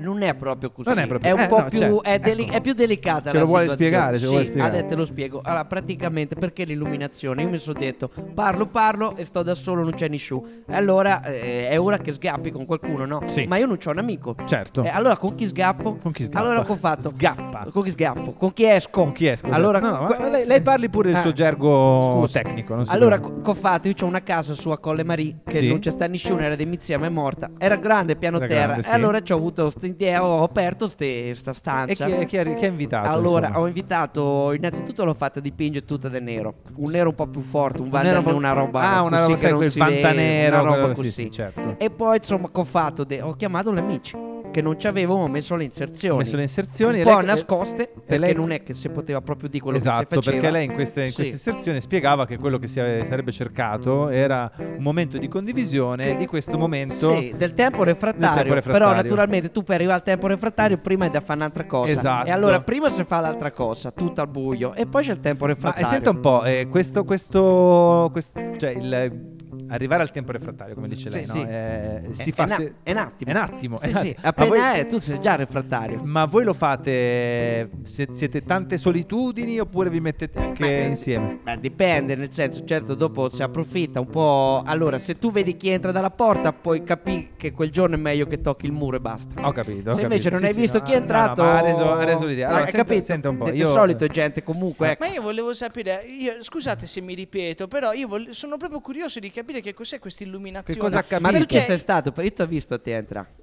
Non 0.00 0.22
è 0.22 0.34
proprio 0.34 0.70
così. 0.70 0.88
Non 0.88 0.98
è 0.98 1.06
proprio- 1.06 1.34
un 1.34 1.40
eh, 1.40 1.46
po' 1.48 1.58
no, 1.58 1.64
più. 1.68 1.78
certo. 1.78 2.02
È, 2.02 2.18
deli- 2.18 2.42
Ecco. 2.44 2.52
è 2.52 2.60
più 2.60 2.72
delicata 2.72 3.30
Ce 3.30 3.34
la 3.36 3.40
lo 3.42 3.46
vuole 3.46 3.62
situazione. 3.64 3.90
spiegare, 3.92 4.16
ce 4.18 4.22
lo 4.24 4.28
vuole 4.30 4.44
Sì, 4.44 4.50
spiegare. 4.50 4.72
adesso 4.76 4.88
te 4.88 4.94
lo 4.96 5.04
spiego. 5.04 5.40
Allora, 5.44 5.64
praticamente 5.64 6.34
perché 6.36 6.64
l'illuminazione? 6.64 7.42
Io 7.42 7.48
mi 7.48 7.58
sono 7.58 7.78
detto, 7.78 8.10
parlo, 8.34 8.66
parlo 8.66 9.14
e 9.16 9.24
sto 9.24 9.42
da 9.42 9.54
solo, 9.54 9.82
non 9.82 9.92
c'è 9.92 10.08
nessuno. 10.08 10.44
E 10.66 10.74
allora 10.74 11.22
eh, 11.24 11.68
è 11.68 11.78
ora 11.80 11.98
che 11.98 12.12
sgappi 12.12 12.50
con 12.50 12.66
qualcuno, 12.66 13.04
no? 13.04 13.22
Sì. 13.26 13.44
Ma 13.46 13.56
io 13.56 13.66
non 13.66 13.76
c'ho 13.78 13.90
un 13.90 13.98
amico. 13.98 14.34
Certo. 14.46 14.82
Eh, 14.82 14.88
allora 14.88 15.16
con 15.16 15.34
chi 15.34 15.46
sgappo? 15.46 15.96
Con 15.96 16.12
chi 16.12 16.24
sgappa? 16.24 16.38
Allora 16.44 16.64
ho 16.66 16.76
fatto? 16.76 17.08
Sgappa. 17.08 17.68
Con 17.70 17.82
chi 17.82 17.90
sgappo? 17.90 18.32
Con 18.32 18.52
chi 18.52 18.64
esco? 18.64 19.02
Con 19.02 19.12
chi 19.12 19.26
è? 19.26 19.36
scusa? 19.36 19.54
Allora, 19.54 19.78
No, 19.80 19.90
no, 19.90 20.16
ma 20.18 20.28
lei, 20.28 20.46
lei 20.46 20.60
parli 20.62 20.88
pure 20.88 21.10
il 21.10 21.16
Ah, 21.16 21.20
suo 21.20 21.32
gergo 21.32 22.20
scusa. 22.20 22.40
tecnico. 22.40 22.74
non 22.74 22.84
Allora, 22.88 23.18
co- 23.20 23.40
ho 23.44 23.54
fatto? 23.54 23.88
Io 23.88 23.94
ho 24.00 24.04
una 24.06 24.22
casa 24.22 24.54
su 24.54 24.70
a 24.70 24.78
Colle 24.78 25.04
Marie 25.04 25.36
che 25.44 25.56
Sì. 25.58 25.68
non 25.68 25.78
c'è 25.78 25.90
sta 25.90 26.06
nessuno, 26.06 26.40
era 26.40 26.54
di 26.54 26.62
insieme, 26.64 27.06
è 27.06 27.10
morta. 27.10 27.50
Era 27.58 27.76
grande, 27.76 28.16
piano 28.16 28.36
Era 28.38 28.46
terra. 28.46 28.62
grande, 28.64 28.80
E 28.80 28.84
sì. 28.84 28.94
allora 28.94 29.20
ci 29.20 29.32
ho 29.32 29.36
avuto 29.36 29.62
questa 29.62 29.86
idea, 29.90 30.24
ho 30.24 30.42
aperto 30.42 30.86
ste- 30.88 31.34
sta 31.34 31.50
e 31.50 31.54
stanza. 31.54 32.04
chi, 32.06 32.10
è- 32.12 32.24
chi 32.26 32.36
è- 32.36 32.54
chi 32.54 32.64
ha 32.64 32.68
invitato? 32.68 33.08
Allora, 33.08 33.46
insomma? 33.48 33.62
ho 33.64 33.66
invitato, 33.66 34.52
innanzitutto 34.52 35.04
l'ho 35.04 35.14
fatta 35.14 35.40
dipingere 35.40 35.84
tutta 35.84 36.08
di 36.08 36.20
nero. 36.20 36.54
Un 36.76 36.90
nero 36.90 37.08
un 37.10 37.14
po' 37.14 37.26
più 37.26 37.40
forte, 37.40 37.82
un 37.82 37.88
nero 37.92 38.22
Van 38.22 38.32
un 38.32 38.38
una 38.40 38.52
roba 38.52 38.80
Ah, 38.82 39.02
una 39.02 39.18
così 39.26 39.32
roba, 39.32 39.36
sai, 39.38 39.52
quel 39.54 39.70
vantanero, 39.76 40.60
una 40.62 40.74
roba 40.76 40.92
così. 40.94 41.10
sì, 41.10 41.22
sì, 41.24 41.30
certo. 41.30 41.74
E 41.78 41.90
poi 41.90 42.16
insomma, 42.16 42.48
ho 42.52 42.64
fatto? 42.64 43.04
De- 43.04 43.20
ho 43.20 43.34
chiamato 43.34 43.72
gli 43.72 43.78
amici 43.78 44.16
che 44.50 44.60
non 44.62 44.76
c'avevo, 44.76 45.14
ho 45.14 45.28
messo 45.28 45.54
le 45.56 45.64
inserzioni. 45.64 46.18
Messo 46.18 46.36
le 46.36 46.42
inserzioni 46.42 46.98
un 46.98 47.04
po' 47.04 47.16
lei- 47.16 47.26
nascoste, 47.26 47.88
perché 47.94 48.18
lei- 48.18 48.34
non 48.34 48.50
è 48.50 48.62
che 48.62 48.74
si 48.74 48.88
poteva 48.88 49.20
proprio 49.20 49.48
dire 49.48 49.62
quello 49.62 49.78
che 49.78 49.82
Esatto, 49.84 50.06
si 50.08 50.14
faceva. 50.16 50.36
perché 50.36 50.50
lei 50.50 50.64
in 50.66 50.72
queste, 50.72 51.02
in 51.04 51.08
Sì. 51.10 51.14
queste 51.16 51.32
inserzioni 51.34 51.80
spiegava 51.80 52.26
che 52.26 52.36
quello 52.38 52.58
che 52.58 52.66
si 52.66 52.74
sarebbe 52.74 53.32
cercato 53.32 54.08
era 54.08 54.50
un 54.56 54.82
momento 54.82 55.18
di 55.18 55.28
condivisione 55.28 56.16
di 56.16 56.26
questo 56.26 56.58
momento. 56.58 57.16
Sì, 57.16 57.34
del 57.36 57.54
tempo 57.54 57.82
refrattario. 57.84 58.26
Del 58.28 58.36
tempo 58.42 58.54
refrattario. 58.54 58.86
Però 58.88 59.02
naturalmente 59.02 59.50
tu 59.50 59.62
per 59.62 59.76
arrivare 59.76 59.98
al 59.98 60.04
tempo 60.04 60.26
refrattario 60.26 60.78
prima 60.78 61.04
hai 61.04 61.10
da 61.10 61.20
fare 61.20 61.38
un'altra 61.38 61.64
cosa. 61.66 61.90
Esatto. 61.92 62.26
E 62.28 62.30
allora 62.30 62.60
prima 62.60 62.90
si 62.90 63.04
fa 63.04 63.20
l'altra 63.20 63.52
cosa, 63.52 63.90
tutto 63.90 64.20
al 64.20 64.28
buio, 64.28 64.74
e 64.74 64.86
poi 64.86 65.02
c'è 65.04 65.12
il 65.12 65.20
tempo 65.20 65.44
Ma 65.46 65.52
refrattario. 65.52 65.86
eh, 65.86 65.90
senta 65.90 66.10
un 66.10 66.20
po', 66.20 66.44
eh, 66.44 66.66
questo, 66.70 67.04
questo, 67.04 68.08
questo- 68.12 68.40
cioè 68.58 68.70
il 68.70 69.38
arrivare 69.70 70.02
al 70.02 70.10
tempo 70.10 70.32
refrattario, 70.32 70.74
come 70.74 70.88
dice 70.88 71.10
Sì, 71.10 71.16
lei, 71.16 71.26
no? 71.26 71.32
sì. 71.32 71.40
Eh, 71.42 72.00
si 72.12 72.30
È- 72.30 72.32
fa 72.32 72.44
è 72.44 72.48
na- 72.48 72.54
se- 72.56 72.74
è 72.82 72.90
un 72.92 72.96
attimo. 72.98 73.30
È 73.30 73.34
un 73.34 73.40
attimo. 73.40 73.76
Sì, 73.76 73.84
è 73.84 73.88
un 73.88 73.94
sì, 73.94 73.98
attimo. 73.98 74.14
Ma 74.22 74.28
appena 74.28 74.48
voi- 74.48 74.78
è, 74.80 74.86
tu 74.86 74.98
sei 74.98 75.20
già 75.20 75.34
refrattario. 75.36 76.00
Ma 76.04 76.24
voi 76.26 76.44
lo 76.44 76.52
fate, 76.54 77.70
se- 77.82 78.08
siete 78.12 78.42
tante 78.42 78.78
solitudini 78.78 79.58
oppure 79.58 79.90
vi 79.90 80.00
mettete 80.00 80.38
anche 80.38 80.62
Ma- 80.82 80.86
insieme? 80.88 81.38
Beh, 81.42 81.58
dipende, 81.58 82.14
nel 82.16 82.32
senso, 82.32 82.64
certo, 82.64 82.94
dopo 82.94 83.28
si 83.30 83.42
approfitta 83.42 84.00
un 84.00 84.08
po'. 84.08 84.62
Allora, 84.64 84.98
se 84.98 85.18
tu 85.18 85.30
vedi 85.30 85.56
chi 85.56 85.68
entra 85.70 85.92
dalla 85.92 86.10
porta, 86.10 86.52
puoi 86.52 86.82
capire 86.82 87.30
che 87.36 87.52
quel 87.52 87.70
giorno 87.70 87.94
è 87.94 87.98
meglio 87.98 88.26
che 88.26 88.40
tocchi 88.40 88.66
il 88.66 88.72
muro 88.72 88.96
e 88.96 89.00
basta. 89.00 89.40
Ho 89.46 89.52
capito. 89.52 89.90
ho 89.90 89.94
Se 89.94 90.02
invece 90.02 90.30
capito. 90.30 90.30
non 90.30 90.38
Sì, 90.40 90.44
hai 90.46 90.52
sì, 90.54 90.60
visto 90.60 90.78
no, 90.78 90.84
chi 90.84 90.90
è 90.92 90.94
no, 90.94 91.00
no, 91.00 91.06
entrato, 91.06 91.42
ma 91.42 91.58
ha 91.58 91.60
reso, 91.60 91.92
ha 91.92 92.04
reso 92.04 92.24
l'idea. 92.26 92.48
Allora, 92.48 92.64
hai 92.64 92.70
senta, 92.70 92.86
capito? 92.86 93.04
senta 93.04 93.28
un 93.28 93.36
po'. 93.36 93.50
Di- 93.50 93.58
Io, 93.58 93.70
solito 93.72 94.04
è 94.04 94.08
gente 94.08 94.42
comunque. 94.42 94.90
ecco. 94.92 95.04
Ma 95.06 95.10
io 95.12 95.22
volevo 95.22 95.54
sapere, 95.54 96.02
io- 96.06 96.42
scusate 96.42 96.86
se 96.86 97.00
mi 97.00 97.14
ripeto, 97.14 97.68
però 97.68 97.92
io 97.92 98.08
vol- 98.08 98.28
sono 98.30 98.56
proprio 98.56 98.80
curioso 98.80 99.18
di 99.20 99.30
capire 99.30 99.59
che 99.60 99.74
cos'è 99.74 99.98
questa 99.98 100.24
illuminazione. 100.24 100.78
Che 100.78 100.84
cosa 100.84 100.98
ha 100.98 101.02
capito? 101.02 101.30
Ma 101.30 101.36
perché 101.36 101.60
sei 101.60 101.78
stato? 101.78 102.12
Per 102.12 102.24
io 102.24 102.32
ti 102.32 102.42
ho 102.42 102.46
visto 102.46 102.74
a 102.74 102.78
te 102.78 102.94
entrare. 102.94 103.39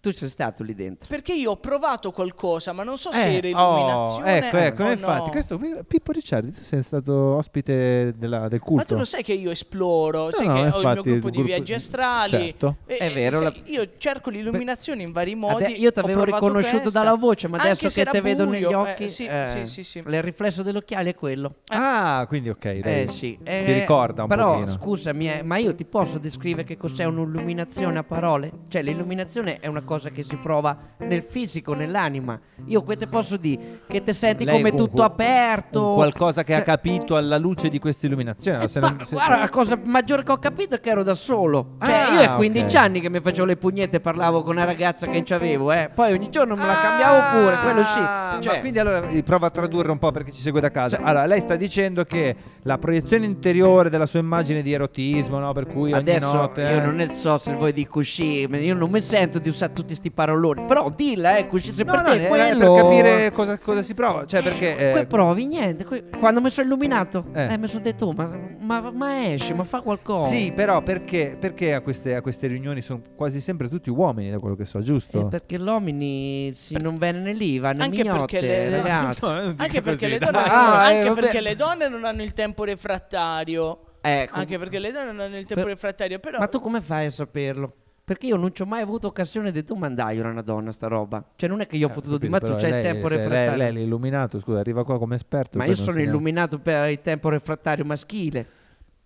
Tu 0.00 0.12
sei 0.12 0.28
stato 0.28 0.62
lì 0.62 0.76
dentro. 0.76 1.08
Perché 1.08 1.32
io 1.34 1.50
ho 1.50 1.56
provato 1.56 2.12
qualcosa, 2.12 2.72
ma 2.72 2.84
non 2.84 2.96
so 2.98 3.10
se 3.10 3.20
Eh, 3.40 3.48
era 3.48 3.48
oh, 3.60 3.74
illuminazione. 3.78 4.36
ecco, 4.46 4.56
ecco, 4.56 4.84
o 4.84 4.90
infatti, 4.92 5.24
no. 5.24 5.30
questo 5.30 5.58
qui- 5.58 5.74
Pippo 5.88 6.12
Ricciardi, 6.12 6.52
tu 6.52 6.62
sei 6.62 6.84
stato 6.84 7.12
ospite 7.34 8.14
della- 8.16 8.46
del 8.46 8.60
Ma 8.60 8.64
culto. 8.64 8.84
tu 8.86 8.94
lo 8.96 9.04
sai 9.04 9.24
che 9.24 9.32
io 9.32 9.50
esploro, 9.50 10.26
No, 10.26 10.30
sai 10.30 10.46
no, 10.46 10.54
che 10.54 10.60
ho 10.60 10.64
il 10.80 10.84
mio 10.86 11.02
gruppo 11.02 11.08
il 11.08 11.14
di 11.16 11.20
gruppo- 11.30 11.42
viaggi 11.42 11.74
astrali. 11.74 12.30
Certo. 12.30 12.76
E- 12.86 12.96
È 12.96 13.06
e 13.06 13.10
vero, 13.10 13.40
sai, 13.40 13.44
la- 13.64 13.70
Io 13.72 13.88
cerco 13.98 14.30
l'illuminazione 14.30 15.02
in 15.02 15.10
vari 15.10 15.34
modi. 15.34 15.64
Ade- 15.64 15.72
io 15.72 15.90
ti 15.90 15.98
ho 15.98 16.02
avevo 16.04 16.22
provato 16.22 16.44
riconosciuto 16.46 16.80
questa. 16.82 16.98
dalla 17.02 17.14
voce, 17.16 17.48
ma 17.48 17.56
Anche 17.56 17.68
adesso 17.70 17.88
se 17.88 17.94
che 17.96 18.00
era 18.02 18.10
te 18.12 18.20
vedo 18.20 18.44
negli 18.48 18.62
buio, 18.64 18.70
eh, 18.86 18.90
occhi, 18.92 19.08
sì, 19.08 19.24
eh, 19.26 19.44
sì, 19.46 19.66
sì, 19.66 19.82
sì. 19.82 19.98
il 20.06 20.22
riflesso 20.22 20.62
degli 20.62 20.76
occhiali 20.76 21.10
è 21.10 21.14
quello. 21.16 21.56
Ah, 21.72 22.24
quindi 22.28 22.50
ok. 22.50 22.64
lei 22.64 23.02
Eh 23.02 23.08
sì, 23.08 23.36
Si 23.36 23.38
eh, 23.42 23.80
ricorda 23.80 24.22
un 24.22 24.28
però, 24.28 24.52
pochino. 24.52 24.70
scusami, 24.70 25.28
eh, 25.38 25.42
ma 25.42 25.56
io 25.56 25.74
ti 25.74 25.84
posso 25.84 26.18
descrivere 26.18 26.62
che 26.62 26.76
cos'è 26.76 27.02
un'illuminazione 27.02 27.98
a 27.98 28.04
parole? 28.04 28.52
Cioè, 28.68 28.82
l'illuminazione 28.82 29.58
è 29.58 29.66
una 29.66 29.86
cosa 29.88 30.10
che 30.10 30.22
si 30.22 30.36
prova 30.36 30.76
nel 30.98 31.22
fisico, 31.22 31.72
nell'anima. 31.72 32.38
Io 32.66 32.82
te 32.82 33.06
posso 33.06 33.36
dire 33.38 33.80
che 33.88 34.02
ti 34.02 34.12
senti 34.12 34.44
Lei 34.44 34.54
come 34.56 34.74
tutto 34.74 35.02
aperto. 35.02 35.94
qualcosa 35.94 36.44
che 36.44 36.52
ha 36.52 36.58
Cioè, 36.58 36.66
capito 36.66 37.16
alla 37.16 37.38
luce 37.38 37.68
di 37.70 37.78
questa 37.78 38.04
illuminazione. 38.06 38.62
eh, 38.64 38.68
se 38.68 38.80
ma 38.80 38.90
non- 38.90 39.04
se- 39.04 39.14
guarda, 39.14 39.38
la 39.38 39.48
cosa 39.48 39.78
maggiore 39.82 40.22
che 40.24 40.32
ho 40.32 40.36
capito 40.38 40.74
è 40.74 40.80
che 40.80 40.90
ero 40.90 41.02
da 41.02 41.14
solo. 41.14 41.76
Cioè, 41.80 41.90
Ah, 41.92 42.20
io 42.22 42.30
a 42.32 42.34
15 42.34 42.76
ok. 42.76 42.82
anni 42.82 43.00
che 43.00 43.08
mi 43.08 43.20
facevo 43.20 43.46
le 43.46 43.56
pugnette 43.56 43.96
e 43.96 44.00
parlavo 44.00 44.42
con 44.42 44.56
una 44.56 44.64
ragazza 44.64 45.06
che 45.06 45.12
non 45.12 45.22
c'avevo, 45.24 45.72
eh. 45.72 45.90
Poi 45.94 46.12
ogni 46.12 46.28
giorno 46.30 46.54
me 46.54 46.66
la 46.66 46.74
cambiavo 46.74 47.40
pure, 47.44 47.56
quello 47.62 47.84
sì. 47.84 47.98
Ah, 47.98 48.38
Cioè, 48.40 48.60
quindi 48.60 48.78
allora 48.78 49.08
eh, 49.08 49.22
prova 49.22 49.46
a 49.46 49.50
tradurre 49.50 49.90
un 49.90 49.98
po' 49.98 50.10
perché 50.10 50.32
ci 50.32 50.40
segue 50.40 50.60
da 50.60 50.70
casa. 50.70 50.96
Cioè- 50.96 51.06
allora, 51.06 51.24
lei 51.26 51.40
sta 51.40 51.56
dicendo 51.56 52.04
che 52.04 52.36
la 52.62 52.76
proiezione 52.78 53.24
interiore 53.24 53.88
della 53.90 54.06
sua 54.06 54.18
immagine 54.20 54.60
di 54.62 54.72
erotismo, 54.72 55.38
no? 55.38 55.52
Per 55.52 55.66
cui 55.66 55.92
Adesso 55.92 56.32
notte. 56.34 56.60
io 56.62 56.68
eh, 56.68 56.80
non 56.80 56.96
ne 56.96 57.12
so 57.14 57.38
se 57.38 57.54
voi 57.54 57.72
dico 57.72 57.86
così, 57.98 58.46
io 58.48 58.74
non 58.74 58.90
mi 58.90 59.00
sento 59.00 59.38
di 59.38 59.48
usare 59.48 59.72
tutti 59.80 59.94
sti 59.94 60.10
paroloni, 60.10 60.64
però 60.66 60.90
dilla, 60.90 61.36
eh, 61.36 61.46
così 61.46 61.72
se 61.72 61.84
No, 61.84 61.92
per 61.92 62.02
no, 62.02 62.10
te 62.10 62.24
è 62.24 62.28
quello... 62.28 62.74
per 62.74 62.82
capire 62.82 63.32
cosa, 63.32 63.58
cosa 63.58 63.82
si 63.82 63.94
prova. 63.94 64.24
Cioè, 64.26 64.42
perché. 64.42 64.90
eh, 64.90 64.92
Que 64.92 65.06
provi 65.06 65.46
niente, 65.46 65.84
que- 65.84 66.04
quando 66.18 66.40
mi 66.40 66.50
sono 66.50 66.66
illuminato, 66.66 67.26
Eh. 67.32 67.52
eh, 67.52 67.58
mi 67.58 67.66
sono 67.68 67.82
detto, 67.82 68.06
"Oh, 68.06 68.12
ma, 68.12 68.30
ma, 68.60 68.90
ma 68.90 69.24
esci, 69.32 69.52
ma 69.54 69.64
fa 69.64 69.80
qualcosa. 69.80 70.28
Sì, 70.28 70.52
però 70.54 70.82
perché, 70.82 71.36
perché 71.38 71.74
a, 71.74 71.80
queste, 71.80 72.14
a 72.14 72.20
queste 72.22 72.46
riunioni 72.48 72.80
sono 72.80 73.00
quasi 73.14 73.40
sempre 73.40 73.68
tutti 73.68 73.90
uomini, 73.90 74.30
da 74.30 74.38
quello 74.38 74.56
che 74.56 74.64
so, 74.64 74.80
giusto? 74.80 75.20
Eh, 75.20 75.28
perché 75.28 75.58
l'uomini 75.58 76.50
si 76.54 76.76
non 76.76 76.98
viene 76.98 77.32
lì, 77.32 77.58
vanno 77.58 77.82
Anche 77.84 78.02
mignotte, 78.02 78.38
perché 78.38 78.40
le- 78.40 78.70
ragazzi. 78.70 79.20
No, 79.22 79.28
Anche 79.30 79.80
perché, 79.80 79.90
così, 79.90 80.08
le 80.08 80.18
dai. 80.18 80.30
donne, 80.32 80.46
Ah, 80.48 80.90
eh, 80.92 80.98
anche 80.98 81.20
perché 81.20 81.40
le 81.40 81.54
donne 81.56 81.88
non 81.88 82.04
hanno 82.04 82.22
il 82.22 82.32
tempo 82.32 82.64
refrattario. 82.64 83.80
Ecco. 84.00 84.36
Anche 84.38 84.58
perché 84.58 84.78
le 84.78 84.92
donne 84.92 85.06
non 85.12 85.20
hanno 85.20 85.36
il 85.38 85.44
tempo 85.44 85.62
Per- 85.64 85.72
refrattario. 85.72 86.18
Però 86.18 86.38
Ma 86.38 86.46
tu 86.46 86.60
come 86.60 86.80
fai 86.80 87.06
a 87.06 87.10
saperlo? 87.10 87.72
Perché 88.08 88.24
io 88.26 88.36
non 88.36 88.54
ci 88.54 88.62
ho 88.62 88.64
mai 88.64 88.80
avuto 88.80 89.06
occasione 89.06 89.52
di 89.52 89.62
tu 89.64 89.74
mandai 89.74 90.18
una 90.18 90.40
donna 90.40 90.72
sta 90.72 90.86
roba. 90.86 91.22
Cioè 91.36 91.46
non 91.46 91.60
è 91.60 91.66
che 91.66 91.76
io 91.76 91.88
ho 91.88 91.90
Eh, 91.90 91.92
potuto 91.92 92.14
capito, 92.18 92.38
dire, 92.38 92.48
ma 92.50 92.54
tu 92.56 92.58
c'hai 92.58 92.74
il 92.78 92.82
tempo 92.82 93.06
se 93.06 93.16
lei- 93.16 93.26
refrattario. 93.28 93.56
Lei, 93.72 93.82
è 93.82 93.84
illuminato, 93.84 94.40
scusa, 94.40 94.58
arriva 94.60 94.82
qua 94.82 94.98
come 94.98 95.14
esperto. 95.16 95.58
ma 95.58 95.66
io 95.66 95.74
sono 95.74 95.92
se 95.92 95.98
ne- 95.98 96.04
illuminato 96.04 96.58
per 96.58 96.88
il 96.88 97.02
tempo 97.02 97.28
refrattario 97.28 97.84
maschile. 97.84 98.46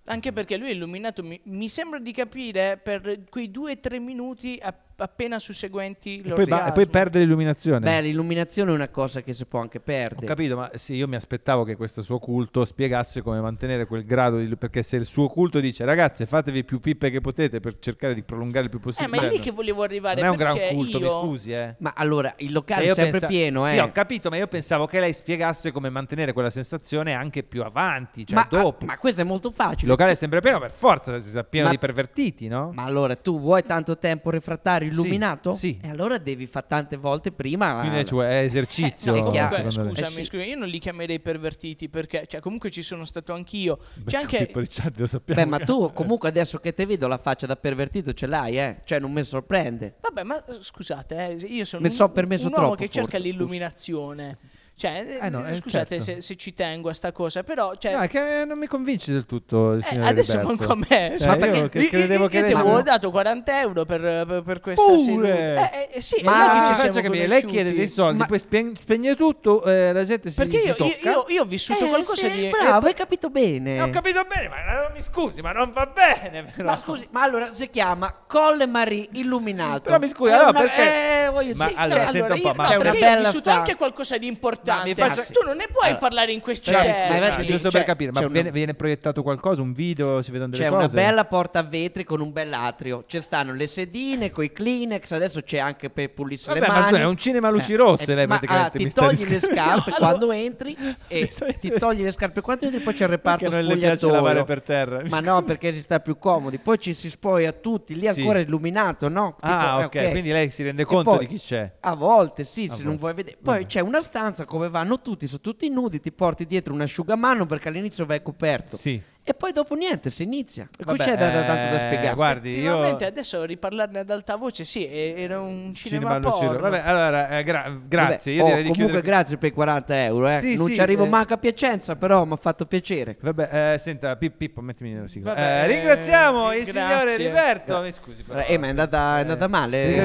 Anche 0.04 0.32
perché 0.32 0.56
lui 0.56 0.68
è 0.68 0.73
illuminato, 0.73 1.25
mi, 1.25 1.40
mi 1.47 1.68
sembra 1.68 1.99
di 1.99 2.12
capire, 2.12 2.78
per 2.80 3.25
quei 3.28 3.50
due 3.50 3.73
o 3.73 3.78
tre 3.80 3.99
minuti 3.99 4.56
app- 4.62 4.91
appena 5.02 5.38
susseguenti 5.38 6.21
E 6.25 6.32
poi, 6.32 6.47
ba- 6.47 6.66
e 6.68 6.73
poi 6.73 6.87
perde 6.87 7.18
l'illuminazione. 7.21 7.80
Beh, 7.80 8.00
l'illuminazione 8.02 8.71
è 8.71 8.75
una 8.75 8.88
cosa 8.88 9.21
che 9.23 9.32
si 9.32 9.44
può 9.47 9.61
anche 9.61 9.78
Ho 9.78 9.82
perdere. 9.85 10.26
capito, 10.26 10.56
ma 10.56 10.71
sì, 10.75 10.94
io 10.94 11.09
mi 11.09 11.16
aspettavo 11.16 11.64
che 11.64 11.76
questo 11.76 12.02
suo 12.02 12.18
culto 12.18 12.64
spiegasse 12.64 13.23
come 13.23 13.40
mantenere 13.40 13.87
quel 13.87 14.04
grado 14.04 14.38
di... 14.38 14.56
Perché 14.56 14.82
se 14.82 14.97
il 14.97 15.04
suo 15.04 15.28
culto 15.28 15.61
dice 15.61 15.85
ragazze 15.85 16.26
fatevi 16.26 16.64
più 16.64 16.80
pippe 16.80 17.11
che 17.11 17.21
potete 17.21 17.61
per 17.61 17.76
cercare 17.78 18.14
di 18.14 18.23
prolungare 18.23 18.64
il 18.64 18.71
più 18.71 18.78
Eh, 18.78 18.82
possibile... 18.82 19.16
ma 19.21 19.26
è 19.26 19.30
lì 19.30 19.38
che 19.38 19.50
volevo 19.50 19.82
arrivare. 19.82 20.16
non 20.21 20.25
è 20.26 20.30
un 20.30 20.37
gran 20.37 20.59
culto, 20.71 20.99
mi 20.99 21.04
io- 21.04 21.21
scusi, 21.21 21.52
eh. 21.52 21.75
Ma 21.78 21.92
allora, 21.97 22.32
il 22.38 22.52
locale 22.52 22.82
è 22.85 22.94
sempre 22.94 23.11
pensa- 23.12 23.26
pieno, 23.26 23.66
Sì, 23.66 23.75
eh. 23.76 23.80
ho 23.80 23.90
capito, 23.92 24.28
ma 24.30 24.37
io 24.37 24.47
pensavo 24.47 24.87
che 24.87 25.00
lei 25.00 25.12
spiegasse 25.12 25.73
come 25.73 25.88
mantenere 25.90 26.32
quella 26.32 26.50
sensazione 26.50 27.12
anche 27.14 27.42
più 27.42 27.62
avanti, 27.62 28.26
cioè 28.26 28.37
ma, 28.37 28.47
dopo. 28.49 28.85
ma 28.87 28.97
questo 28.99 29.21
è 29.21 29.25
molto 29.25 29.49
il 29.49 29.54
facile. 29.54 29.88
locale 29.88 30.12
è 30.12 30.14
sempre 30.14 30.40
pieno, 30.40 30.59
per 30.61 30.71
forza 30.71 31.18
si 31.21 31.30
sa 31.30 31.44
pieno 31.44 31.66
Ma- 31.66 31.73
di 31.73 31.78
pervertiti, 31.78 32.49
no? 32.49 32.71
Ma 32.75 32.85
allora 32.85 33.14
tu 33.16 33.38
vuoi 33.40 33.62
tanto 33.62 33.99
tempo 33.99 34.30
refrattario 34.30 34.88
Sì, 34.90 34.91
illuminato? 34.92 35.52
sì. 35.52 35.78
E 35.82 35.88
allora 35.88 36.18
devi 36.18 36.46
fare 36.46 36.66
tante 36.68 36.96
volte 36.96 37.32
prima. 37.32 37.80
Quindi 37.80 38.04
cioè, 38.04 38.40
è 38.40 38.42
esercizio, 38.44 39.14
Eh, 39.14 39.18
no, 39.20 39.25
comunque, 39.25 39.62
scusami, 39.70 39.90
Eh, 39.90 40.04
sì. 40.04 40.25
scusami, 40.25 40.49
io 40.49 40.56
non 40.56 40.68
li 40.68 40.78
chiamerei 40.78 41.20
pervertiti 41.20 41.88
perché, 41.88 42.26
cioè, 42.26 42.40
comunque 42.40 42.70
ci 42.70 42.82
sono 42.82 43.04
stato 43.04 43.32
anch'io. 43.32 43.78
C'è 44.04 44.18
anche. 44.18 44.50
Ricciardi 44.52 45.00
lo 45.00 45.06
sappiamo. 45.06 45.42
Beh, 45.42 45.49
ma 45.49 45.58
tu 45.58 45.92
comunque 45.92 46.28
adesso 46.28 46.58
che 46.58 46.72
te 46.75 46.87
vedo 46.87 47.08
la 47.08 47.18
faccia 47.18 47.46
da 47.46 47.56
pervertito 47.56 48.12
ce 48.12 48.26
l'hai, 48.26 48.58
eh? 48.58 48.80
Cioè 48.84 48.99
non 48.99 49.12
mi 49.12 49.22
sorprende. 49.25 49.96
Vabbè, 50.00 50.22
ma 50.22 50.44
eh, 50.44 50.58
scusate, 50.61 51.28
eh, 51.28 51.34
io 51.46 51.64
sono 51.64 51.82
Mi 51.82 51.88
un, 51.88 51.94
so 51.94 52.08
permesso 52.08 52.46
un 52.46 52.52
uomo 52.52 52.66
troppo, 52.66 52.82
che 52.82 52.88
cerca 52.88 53.18
forse, 53.18 53.26
scusa. 53.26 54.38
Cioè, 54.82 55.18
Eh, 55.22 55.28
no, 55.28 55.46
eh, 55.46 55.52
eh, 55.52 55.54
scusate 55.54 56.00
certo. 56.00 56.04
se, 56.04 56.20
se 56.22 56.34
ci 56.34 56.52
tengo 56.54 56.88
a 56.88 56.92
sta 56.92 57.12
cosa, 57.12 57.44
però, 57.44 57.76
cioè, 57.76 57.94
No, 57.94 58.00
è 58.00 58.08
che 58.08 58.42
non 58.44 58.58
mi 58.58 58.66
convinci 58.66 59.12
del 59.12 59.26
tutto 59.26 59.74
il 59.74 59.86
eh, 59.88 60.00
adesso 60.00 60.32
Roberto. 60.40 60.48
manco 60.66 60.72
a 60.72 60.76
me. 60.88 61.16
Cioè, 61.20 61.28
Ma 61.28 61.34
io 61.34 61.52
perché- 61.52 61.68
che 61.68 61.78
io, 61.78 61.88
credevo 61.88 62.22
io- 62.24 62.28
che 62.28 62.38
io 62.38 62.44
ti 62.46 62.52
avevo 62.52 62.82
dato 62.82 63.10
40 63.12 63.60
euro 63.60 63.84
per, 63.84 64.00
per, 64.26 64.42
per 64.42 64.60
questa 64.60 64.82
Pure! 64.82 65.00
seduta. 65.04 65.70
Eh, 65.70 65.88
eh, 65.92 66.00
sì, 66.00 66.24
Ma- 66.24 66.64
ci 66.66 66.74
faccia 66.74 67.00
capire, 67.00 67.28
lei 67.28 67.44
chiede 67.44 67.72
dei 67.72 67.86
soldi, 67.86 68.18
Ma- 68.18 68.26
poi 68.26 68.38
spen- 68.40 68.74
spegne 68.74 69.14
tutto, 69.14 69.62
eh, 69.66 69.92
la 69.92 70.02
gente 70.04 70.30
si 70.30 70.36
Perché 70.36 70.56
io, 70.56 70.64
io, 70.64 70.74
tocca. 70.74 71.10
io- 71.10 71.24
io 71.28 71.42
ho 71.42 71.46
vissuto 71.46 71.84
Eh, 71.84 71.88
qualcosa 71.88 72.28
sì, 72.28 72.32
di... 72.32 72.48
Bravo, 72.50 72.86
eh, 72.86 72.88
hai 72.88 72.94
capito 72.96 73.30
bene. 73.30 73.80
Ho 73.82 73.90
capito 73.90 74.24
bene, 74.24 74.48
ma 74.48 74.72
non 74.82 74.90
mi 74.94 75.00
scusi, 75.00 75.40
ma 75.42 75.52
non 75.52 75.70
va 75.72 75.86
bene. 75.86 76.50
Però. 76.56 76.68
Ma 76.68 76.76
scusi, 76.76 77.06
ma 77.12 77.22
allora 77.22 77.52
si 77.52 77.70
chiama 77.70 78.12
Colle 78.26 78.66
Marie 78.66 79.06
Illuminato. 79.12 79.82
Però 79.82 80.00
mi 80.00 80.08
scusi, 80.08 80.32
allora 80.32 80.52
perché- 80.52 81.26
eh, 81.26 81.30
Ma 81.54 81.70
allora, 81.76 82.08
senta 82.08 82.34
un 82.34 82.40
po', 82.40 82.52
ma- 82.56 82.62
no, 82.64 82.68
C'è 82.68 82.74
una 82.74 82.90
perché 82.90 83.06
io 83.06 83.12
ho 83.14 83.18
vissuto 83.20 83.50
anche 83.50 83.76
qualcosa 83.76 84.18
di 84.18 84.26
importante. 84.26 84.70
Ma 84.76 84.82
mi 84.84 84.94
faccia- 84.94 85.22
Tu 85.24 85.44
non 85.44 85.56
ne 85.56 85.66
puoi 85.72 85.84
Allora, 85.86 85.98
parlare 85.98 86.32
in 86.32 86.40
questi 86.40 86.70
cioè, 86.70 86.82
termini. 86.82 87.20
ma 87.28 87.44
giusto 87.44 87.70
cioè, 87.70 87.80
per 87.80 87.84
capire, 87.84 88.10
ma 88.12 88.18
c'è 88.20 88.24
una- 88.24 88.32
viene, 88.34 88.50
viene 88.52 88.74
proiettato 88.74 89.22
qualcosa, 89.22 89.62
un 89.62 89.72
video, 89.72 90.22
si 90.22 90.30
vedono 90.30 90.50
delle 90.50 90.62
C'è 90.64 90.68
cose? 90.70 90.84
una 90.84 90.88
bella 90.92 91.24
porta 91.24 91.58
a 91.60 91.62
vetri 91.62 92.04
con 92.04 92.20
un 92.20 92.32
bell'atrio. 92.32 93.04
Ci 93.06 93.20
stanno 93.20 93.52
le 93.54 93.66
sedine 93.66 94.30
con 94.30 94.44
i 94.44 94.52
Kleenex. 94.52 95.10
Adesso 95.12 95.40
c'è 95.42 95.58
anche 95.58 95.90
per 95.90 96.10
pulirsi 96.12 96.46
Vabbè, 96.48 96.60
le 96.60 96.66
ma 96.66 96.72
mani. 96.74 96.86
scusa, 96.86 97.00
è 97.00 97.04
un 97.04 97.16
cinema 97.16 97.48
a 97.48 97.50
luci 97.50 97.74
rosse, 97.74 98.12
Eh, 98.12 98.14
lei 98.14 98.26
ma 98.26 98.38
praticamente 98.38 98.78
allora, 98.78 98.90
ti 99.10 99.16
togli 99.16 99.28
le 99.30 99.40
scarpe 99.40 99.90
No, 99.90 99.96
quando 99.98 100.24
allora- 100.24 100.36
entri 100.38 100.76
e 101.08 101.32
ti 101.60 101.70
togli 101.70 102.02
le 102.02 102.12
scarpe 102.12 102.40
quando 102.40 102.64
entri 102.66 102.80
poi 102.80 102.94
c'è 102.94 103.04
il 103.04 103.10
reparto 103.10 103.48
Perché 103.48 103.64
spogliatoio. 103.64 104.12
lavare 104.14 104.44
per 104.44 104.62
terra, 104.62 105.02
Ma 105.08 105.20
no, 105.20 105.42
perché 105.42 105.72
si 105.72 105.80
sta 105.80 106.00
più 106.00 106.18
comodi. 106.18 106.58
Poi 106.58 106.78
ci 106.78 106.94
si 106.94 107.08
spoia 107.10 107.52
tutti, 107.52 107.94
lì 107.94 108.06
ancora 108.08 108.38
è 108.38 108.42
illuminato, 108.42 109.08
no? 109.08 109.36
Tipo, 109.38 109.52
Ah, 109.52 109.80
eh, 109.80 109.84
ok, 109.84 110.10
quindi 110.10 110.30
lei 110.32 110.50
si 110.50 110.62
rende 110.62 110.84
conto 110.84 111.16
di 111.18 111.26
chi 111.26 111.38
c'è. 111.38 111.70
A 111.80 111.94
volte 111.94 112.44
sì, 112.44 112.68
se 112.68 112.82
non 112.82 112.96
vuoi 112.96 113.14
vedere. 113.14 113.36
Poi 113.42 113.66
c'è 113.66 113.80
una 113.80 114.00
stanza 114.00 114.44
come 114.52 114.68
vanno 114.68 115.00
tutti, 115.00 115.26
sono 115.26 115.40
tutti 115.40 115.66
nudi, 115.71 115.99
ti 115.99 116.12
porti 116.12 116.44
dietro 116.44 116.75
un 116.75 116.82
asciugamano 116.82 117.47
perché 117.47 117.68
all'inizio 117.68 118.04
vai 118.04 118.21
coperto. 118.21 118.76
Sì. 118.76 119.00
E 119.25 119.35
poi 119.35 119.52
dopo 119.52 119.76
niente, 119.76 120.11
si 120.11 120.25
inizia. 120.25 120.64
E 120.64 120.85
qui 120.85 120.97
Vabbè, 120.97 121.11
c'è 121.11 121.16
da, 121.16 121.30
da- 121.30 121.44
tanto 121.44 121.68
da 121.68 121.75
eh, 121.76 121.87
spiegare. 121.87 122.14
Guardi, 122.14 122.49
io... 122.50 122.56
Effettivamente 122.56 123.06
adesso 123.06 123.44
riparlarne 123.44 124.00
ad 124.00 124.11
alta 124.11 124.37
voce, 124.37 124.64
sì, 124.64 124.85
era 124.85 125.40
un 125.40 125.73
cinema, 125.75 126.14
Cinema 126.16 126.30
porno. 126.30 126.59
Vabbè, 126.59 126.82
allora, 126.85 127.38
eh, 127.38 127.44
gra- 127.44 127.73
grazie. 127.87 128.37
Vabbè, 128.37 128.42
Io 128.42 128.42
oh, 128.42 128.47
direi 128.47 128.62
di 128.64 128.68
comunque 128.71 129.00
chiudere... 129.00 129.02
grazie 129.02 129.37
per 129.38 129.50
i 129.50 129.52
40 129.52 130.04
euro. 130.04 130.28
Eh. 130.28 130.38
Sì, 130.40 130.56
non 130.56 130.66
sì, 130.66 130.75
ci 130.75 130.80
arrivo 130.80 131.04
eh. 131.04 131.09
manco 131.09 131.35
a 131.35 131.38
Piacenza, 131.38 131.94
però 131.94 132.25
mi 132.25 132.32
ha 132.32 132.37
fatto 132.37 132.66
piacere. 132.66 133.16
Vabbè, 133.21 133.75
eh, 133.75 133.78
senta, 133.78 134.16
Pip- 134.16 134.37
Pippo, 134.37 134.61
mettimi 134.61 134.92
nella 134.92 135.06
sigla. 135.06 135.35
Vabbè, 135.35 135.62
Eh, 135.62 135.66
ringraziamo 135.68 136.52
il 136.52 136.64
grazie. 136.64 136.73
signore 136.73 137.16
Liberto. 137.16 137.80
Mi 137.80 137.92
scusi, 137.92 138.23
però. 138.25 138.40
Eh, 138.40 138.59
ma 138.59 138.66
è 138.66 138.71
andata, 138.71 139.18
è 139.18 139.21
andata 139.21 139.47
male. 139.47 140.04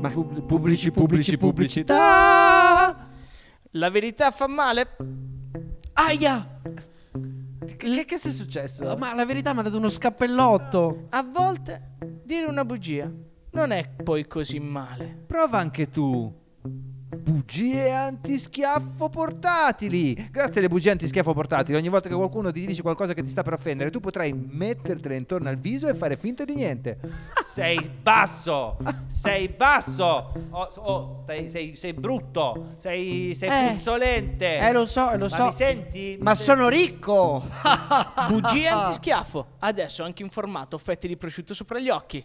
Pubblici, 0.00 0.42
pubblici, 0.46 0.90
pubblici, 0.90 1.36
pubblicità. 1.36 2.43
La 3.76 3.90
verità 3.90 4.30
fa 4.30 4.46
male? 4.46 4.96
Aia! 5.94 6.60
Che, 7.76 8.04
che 8.04 8.14
è 8.22 8.32
successo? 8.32 8.96
Ma 8.96 9.12
la 9.14 9.26
verità 9.26 9.52
mi 9.52 9.58
ha 9.58 9.62
dato 9.62 9.78
uno 9.78 9.88
scappellotto. 9.88 11.06
A 11.10 11.24
volte 11.24 11.96
dire 12.22 12.46
una 12.46 12.64
bugia 12.64 13.10
non 13.50 13.72
è 13.72 13.88
poi 13.88 14.28
così 14.28 14.60
male. 14.60 15.24
Prova 15.26 15.58
anche 15.58 15.90
tu. 15.90 16.32
Bugie 17.16 17.90
antischiaffo 17.92 19.08
portatili. 19.08 20.28
Grazie 20.30 20.60
alle 20.60 20.68
bugie 20.68 20.90
antischiaffo 20.90 21.32
portatili, 21.32 21.76
ogni 21.76 21.88
volta 21.88 22.08
che 22.08 22.14
qualcuno 22.14 22.50
ti 22.50 22.66
dice 22.66 22.82
qualcosa 22.82 23.12
che 23.14 23.22
ti 23.22 23.28
sta 23.28 23.42
per 23.42 23.52
offendere, 23.54 23.90
tu 23.90 24.00
potrai 24.00 24.32
mettertele 24.32 25.16
intorno 25.16 25.48
al 25.48 25.56
viso 25.58 25.88
e 25.88 25.94
fare 25.94 26.16
finta 26.16 26.44
di 26.44 26.54
niente. 26.54 26.98
Sei 27.42 27.78
basso! 28.02 28.76
Sei 29.06 29.48
basso! 29.48 30.32
Oh, 30.50 30.68
oh, 30.76 31.16
stai- 31.22 31.48
sei, 31.48 31.76
sei 31.76 31.92
brutto! 31.92 32.68
Sei, 32.78 33.34
sei 33.36 33.48
Eh. 33.68 33.72
puzzolente! 33.74 34.58
Eh, 34.58 34.72
lo 34.72 34.86
so, 34.86 35.10
lo 35.16 35.28
Ma 35.28 35.28
so. 35.28 35.44
mi 35.46 35.52
senti? 35.52 36.16
Ma 36.20 36.30
Mi 36.30 36.36
senti? 36.36 36.42
sono 36.52 36.68
ricco! 36.68 37.42
Bugie 38.28 38.68
antischiaffo. 38.68 39.46
Adesso 39.60 40.02
anche 40.02 40.22
in 40.22 40.30
formato 40.30 40.78
fette 40.78 41.06
di 41.08 41.16
prosciutto 41.16 41.54
sopra 41.54 41.78
gli 41.78 41.88
occhi. 41.90 42.24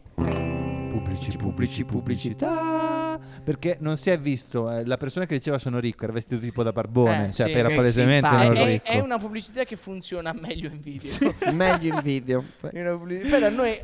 Pubblici, 1.01 1.37
pubblici, 1.37 1.85
pubblicità. 1.85 3.19
Perché 3.43 3.77
non 3.79 3.95
si 3.95 4.09
è 4.09 4.19
visto 4.19 4.69
eh, 4.69 4.85
la 4.85 4.97
persona 4.97 5.25
che 5.25 5.35
diceva 5.37 5.57
sono 5.57 5.79
ricco, 5.79 6.03
era 6.03 6.11
vestito 6.13 6.39
tipo 6.41 6.61
da 6.61 6.71
barbone, 6.73 7.29
Eh, 7.29 7.31
cioè 7.31 7.47
sì, 7.47 7.53
era 7.53 7.69
che 7.69 7.75
palesemente 7.75 8.27
simpatico. 8.27 8.53
non 8.53 8.61
È, 8.63 8.65
è- 8.67 8.71
ricco. 8.73 8.91
è 8.91 8.99
una 8.99 9.17
pubblicità 9.17 9.63
che 9.63 9.75
funziona 9.77 10.33
meglio 10.33 10.69
in 10.69 10.79
video. 10.81 11.33
Meglio 11.53 11.93
in 11.95 12.01
video. 12.03 12.43
È 12.69 12.81
una 12.81 12.97
pubblicità- 12.97 13.29
Però 13.29 13.49
noi 13.49 13.79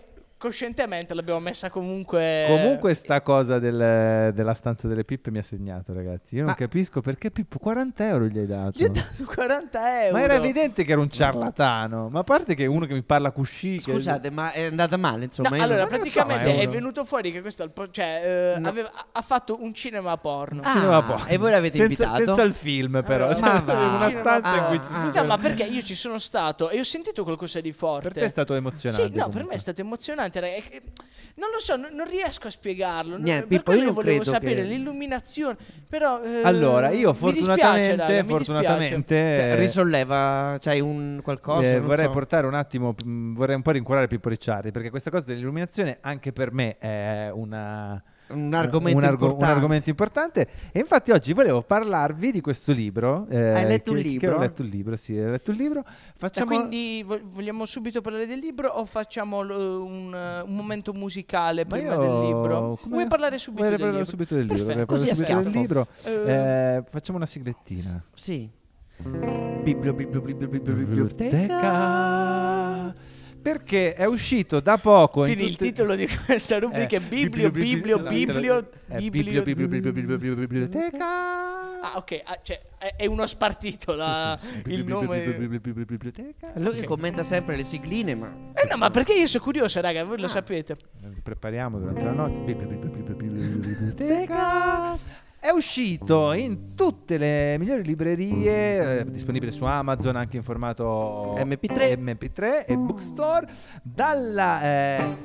coscientemente 0.46 1.14
l'abbiamo 1.16 1.40
messa 1.40 1.70
comunque. 1.72 2.46
Comunque 2.48 2.94
sta 2.94 3.22
cosa 3.22 3.58
del- 3.58 4.32
della 4.34 4.54
stanza 4.54 4.88
delle 4.88 5.04
pippe 5.04 5.32
mi 5.32 5.40
ha 5.40 5.44
segnato, 5.44 5.92
ragazzi. 5.94 6.36
Io 6.36 6.42
non 6.42 6.52
Ma- 6.52 6.56
capisco 6.56 7.02
perché 7.02 7.32
Pippo 7.32 7.58
40 7.58 8.08
euro 8.08 8.26
gli 8.26 8.38
hai 8.38 8.46
dato. 8.46 8.78
Gli 8.78 8.84
ho 8.84 8.90
dato 8.90 9.24
40 9.26 10.04
euro. 10.06 10.18
Ma 10.18 10.24
era 10.24 10.36
evidente 10.36 10.84
che 10.84 10.92
era 10.92 11.02
un 11.02 11.10
ciarlatano. 11.10 12.10
Ma 12.10 12.20
a 12.20 12.24
parte 12.24 12.54
che 12.56 12.66
uno 12.68 12.86
che 12.86 12.94
mi 12.94 13.02
parla 13.04 13.32
cuscì. 13.32 13.78
che- 13.78 13.92
Scusate, 13.92 14.30
ma 14.32 14.52
è 14.52 14.66
andata 14.66 14.98
male, 14.98 15.26
insomma. 15.26 15.50
No, 15.50 15.56
allora, 15.64 15.82
non- 15.86 15.90
lo 15.90 15.96
so, 16.06 16.24
praticamente 16.24 16.60
è 16.60 16.68
venuto 16.70 17.06
fuori 17.06 17.32
che 17.32 17.42
questo 17.42 17.72
cioè, 17.92 18.54
eh, 18.56 18.60
No. 18.60 18.68
aveva- 18.68 18.92
ha- 19.12 19.22
fatto 19.22 19.58
un 19.62 19.74
cinema 19.74 20.16
porno. 20.18 20.62
Ah, 20.64 20.74
Cinema 20.74 21.02
porno. 21.02 21.26
e 21.26 21.38
voi 21.38 21.50
l'avete 21.52 21.78
senza, 21.78 22.04
invitato? 22.04 22.26
Senza 22.26 22.42
il 22.44 22.54
film, 22.54 23.04
però. 23.06 23.26
Allora, 23.26 23.36
Cioè, 23.36 23.50
ma 23.50 23.60
va. 23.62 23.74
una 23.96 24.10
stanza 24.10 24.56
in 24.58 24.64
cui 24.68 24.78
ci 24.78 24.92
Ah, 24.94 25.10
si 25.12 25.18
ah. 25.18 25.22
No, 25.22 25.28
ma 25.28 25.38
perché 25.38 25.64
io 25.64 25.82
ci 25.82 25.96
sono 25.96 26.20
stato 26.20 26.70
e 26.70 26.80
ho 26.80 26.84
sentito 26.84 27.24
qualcosa 27.24 27.60
di 27.62 27.72
forte. 27.72 28.04
Per 28.10 28.14
te 28.14 28.26
è 28.26 28.28
stato 28.28 28.54
emozionante. 28.54 29.04
Sì, 29.06 29.10
no, 29.10 29.16
per 29.16 29.24
comunque. 29.26 29.50
me 29.50 29.56
è 29.56 29.60
stato 29.60 29.82
emozionante. 29.82 30.35
Raga, 30.40 30.54
è 30.56 30.64
che- 30.64 30.82
Non 31.38 31.50
lo 31.54 31.60
so, 31.60 31.76
non, 31.76 31.94
non 31.94 32.08
riesco 32.08 32.48
a 32.48 32.50
spiegarlo. 32.50 33.18
Niente, 33.18 33.48
per 33.48 33.64
quello 33.64 33.92
volevo 33.92 34.00
credo 34.22 34.24
sapere 34.24 34.56
che- 34.56 34.64
l'illuminazione. 34.64 35.58
Però. 35.90 36.24
eh, 36.24 36.42
Allora, 36.44 36.92
io 36.92 37.12
mi 37.12 37.34
dispiace, 37.34 37.44
fortunatamente, 37.44 37.96
raga, 37.98 38.24
mi 38.24 38.30
fortunatamente 38.30 39.16
Cioè, 39.36 39.46
eh, 39.52 39.56
risolleva, 39.56 40.58
c'hai 40.62 40.80
un 40.80 41.20
qualcosa. 41.22 41.68
eh, 41.68 41.78
non 41.80 41.88
vorrei 41.88 42.06
so. 42.06 42.12
portare 42.12 42.48
un 42.48 42.54
attimo, 42.54 42.94
mh, 43.04 43.34
vorrei 43.34 43.56
un 43.56 43.62
po' 43.64 43.72
rincuorare 43.72 44.08
Pippo 44.08 44.30
Ricciardi, 44.30 44.72
perché 44.72 44.90
questa 44.90 45.10
cosa 45.10 45.26
dell'illuminazione 45.26 45.98
anche 46.00 46.32
per 46.32 46.54
me 46.54 46.78
è 46.78 47.30
una, 47.34 48.02
un 48.28 48.54
argomento 48.54 48.98
un, 48.98 49.04
argo- 49.04 49.26
un 49.26 49.32
importante. 49.32 49.54
argomento 49.56 49.90
importante. 49.90 50.48
E 50.72 50.80
infatti 50.80 51.12
oggi 51.12 51.34
volevo 51.34 51.62
parlarvi 51.62 52.32
di 52.32 52.42
questo 52.42 52.72
libro. 52.72 53.28
eh, 53.30 53.38
Hai 53.52 53.66
letto 53.66 53.92
un 53.92 53.98
che- 53.98 54.04
che 54.04 54.10
libro? 54.10 54.36
ho 54.36 54.40
letto 54.40 54.62
un 54.64 54.68
libro, 54.70 54.96
sì, 54.96 55.18
ho 55.18 55.30
letto 55.30 55.52
un 55.52 55.58
libro. 55.58 55.82
dispiace. 55.82 56.14
Facciamo... 56.18 56.56
Quindi 56.58 57.04
vo- 57.06 57.20
vogliamo 57.24 57.66
subito 57.66 58.02
parlare 58.02 58.26
del 58.26 58.40
libro 58.40 58.70
o 58.70 58.86
facciamo 58.86 59.42
lo- 59.42 59.84
un, 59.84 60.14
un 60.46 60.56
momento 60.56 60.94
musicale 60.94 61.66
Ma 61.68 61.76
prima 61.76 61.94
io- 61.94 62.00
del 62.00 62.20
libro? 62.26 62.78
come- 62.82 62.94
Vuoi 62.96 63.08
parlare 63.08 63.38
subito 63.38 63.64
Vorrei 63.64 63.78
del 63.78 63.88
parlare 63.88 64.04
libro? 64.04 64.24
subito 64.26 64.36
del 64.36 64.48
Perfetto, 64.48 64.86
così 64.86 65.10
a 65.10 65.16
subito 65.16 65.40
del 65.42 65.52
libro. 65.52 65.88
Eh, 66.04 66.12
Eh, 66.32 66.84
facciamo 66.90 67.18
una 67.18 67.28
siglettina. 67.28 68.04
Sì. 68.14 68.50
Biblio, 68.98 69.94
biblio, 69.94 70.22
biblio, 70.22 70.48
biblio, 70.48 70.74
biblioteca. 70.74 72.65
Perché 73.46 73.94
è 73.94 74.06
uscito 74.06 74.60
da 74.60 74.78
poco. 74.80 75.24
in 75.26 75.34
Quindi 75.36 75.52
il 75.52 75.56
titolo 75.58 75.94
di 75.94 76.08
questa 76.26 76.58
rubrica 76.58 76.96
Eh, 76.96 77.00
è 77.00 77.02
Biblio, 77.02 77.52
Biblio, 77.52 78.00
Biblio, 78.00 78.60
eh, 78.88 78.98
Biblio. 78.98 79.44
biblio, 79.44 79.44
biblio, 79.44 79.68
biblio, 79.68 79.92
biblio, 80.18 80.36
biblioteca. 80.36 81.06
Ah, 81.80 81.98
ok, 81.98 82.22
ah, 82.24 82.40
cioè 82.42 82.60
è, 82.98 83.06
uno 83.06 83.28
spartito 83.28 83.94
la- 83.94 84.36
Sì, 84.40 84.48
sì, 84.48 84.54
sì. 84.66 84.72
il 84.72 84.84
nome. 84.86 85.20
biblio, 85.38 85.60
biblio, 85.60 85.86
biblioteca. 85.86 86.54
Lui 86.56 86.84
commenta 86.86 87.22
sempre 87.22 87.56
le 87.56 87.64
sigline, 87.64 88.16
ma 88.16 88.34
Eh 88.56 88.68
no, 88.68 88.78
ma 88.78 88.90
perché 88.90 89.14
io 89.14 89.28
sono 89.28 89.44
curioso, 89.44 89.80
raga, 89.80 90.04
voi 90.04 90.18
lo 90.20 90.26
Ah. 90.26 90.30
sapete. 90.30 90.76
Eh, 91.04 91.22
Prepariamo 91.22 91.78
durante 91.78 92.04
la 92.04 92.12
notte. 92.14 92.52
Biblio, 92.52 92.68
biblio, 92.68 92.90
biblio, 92.90 93.16
biblio, 93.16 93.58
biblioteca. 93.60 94.75
È 95.46 95.52
uscito 95.52 96.34
in 96.34 96.74
tutte 96.74 97.20
le 97.20 97.56
migliori 97.60 97.84
librerie, 97.84 99.02
eh, 99.02 99.12
disponibile 99.12 99.52
su 99.52 99.64
Amazon 99.64 100.16
anche 100.16 100.38
in 100.38 100.42
formato 100.42 101.36
MP3. 101.38 102.00
MP3 102.00 102.66
e 102.66 102.76
Bookstore, 102.76 103.48
dalla 103.84 104.64
eh, 104.64 105.18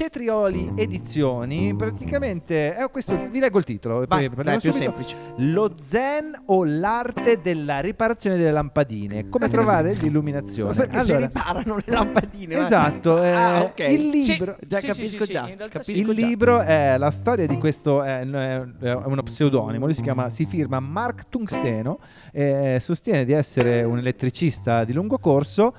Cetrioli 0.00 0.72
Edizioni. 0.76 1.74
Praticamente, 1.74 2.76
eh, 2.76 2.86
questo, 2.90 3.18
vi 3.30 3.38
leggo 3.38 3.56
il 3.56 3.64
titolo. 3.64 4.02
e 4.02 4.06
Vai, 4.06 4.26
poi 4.28 4.36
parliamo 4.36 4.58
dai, 4.58 4.70
più 4.70 4.70
subito. 4.70 4.90
semplice. 4.90 5.16
Lo 5.54 5.74
zen 5.80 6.38
o 6.48 6.64
l'arte 6.66 7.38
della 7.38 7.80
riparazione 7.80 8.36
delle 8.36 8.50
lampadine. 8.50 9.30
Come 9.30 9.48
trovare 9.48 9.94
l'illuminazione? 9.94 10.74
perché 10.74 11.02
si 11.02 11.12
Allora, 11.12 11.24
riparano 11.28 11.76
le 11.76 11.82
lampadine. 11.86 12.56
va. 12.56 12.60
esatto, 12.66 13.22
eh, 13.22 13.30
Ah, 13.30 13.62
ok. 13.62 13.78
il 13.88 14.08
libro. 14.10 14.58
Già 14.60 14.80
Sì, 14.80 14.86
sì, 14.86 14.92
capisco 14.92 15.18
sì, 15.20 15.24
sì, 15.28 15.32
già. 15.32 15.48
in 15.48 15.56
realtà 15.56 15.82
sì. 15.82 15.92
capisco 15.92 16.10
Il 16.12 16.18
già. 16.18 16.26
libro 16.26 16.60
è 16.60 16.98
la 16.98 17.10
storia 17.10 17.46
di 17.46 17.56
questo, 17.56 18.02
è, 18.02 18.20
è 18.20 18.92
uno 18.92 19.22
pseudonimo, 19.22 19.86
lui 19.86 19.94
si 19.94 20.02
chiama, 20.02 20.28
si 20.28 20.44
firma 20.44 20.78
Mark 20.78 21.30
Tungsteno, 21.30 22.00
eh, 22.32 22.76
sostiene 22.82 23.24
di 23.24 23.32
essere 23.32 23.82
un 23.82 23.96
elettricista 23.96 24.84
di 24.84 24.92
lungo 24.92 25.16
corso 25.16 25.74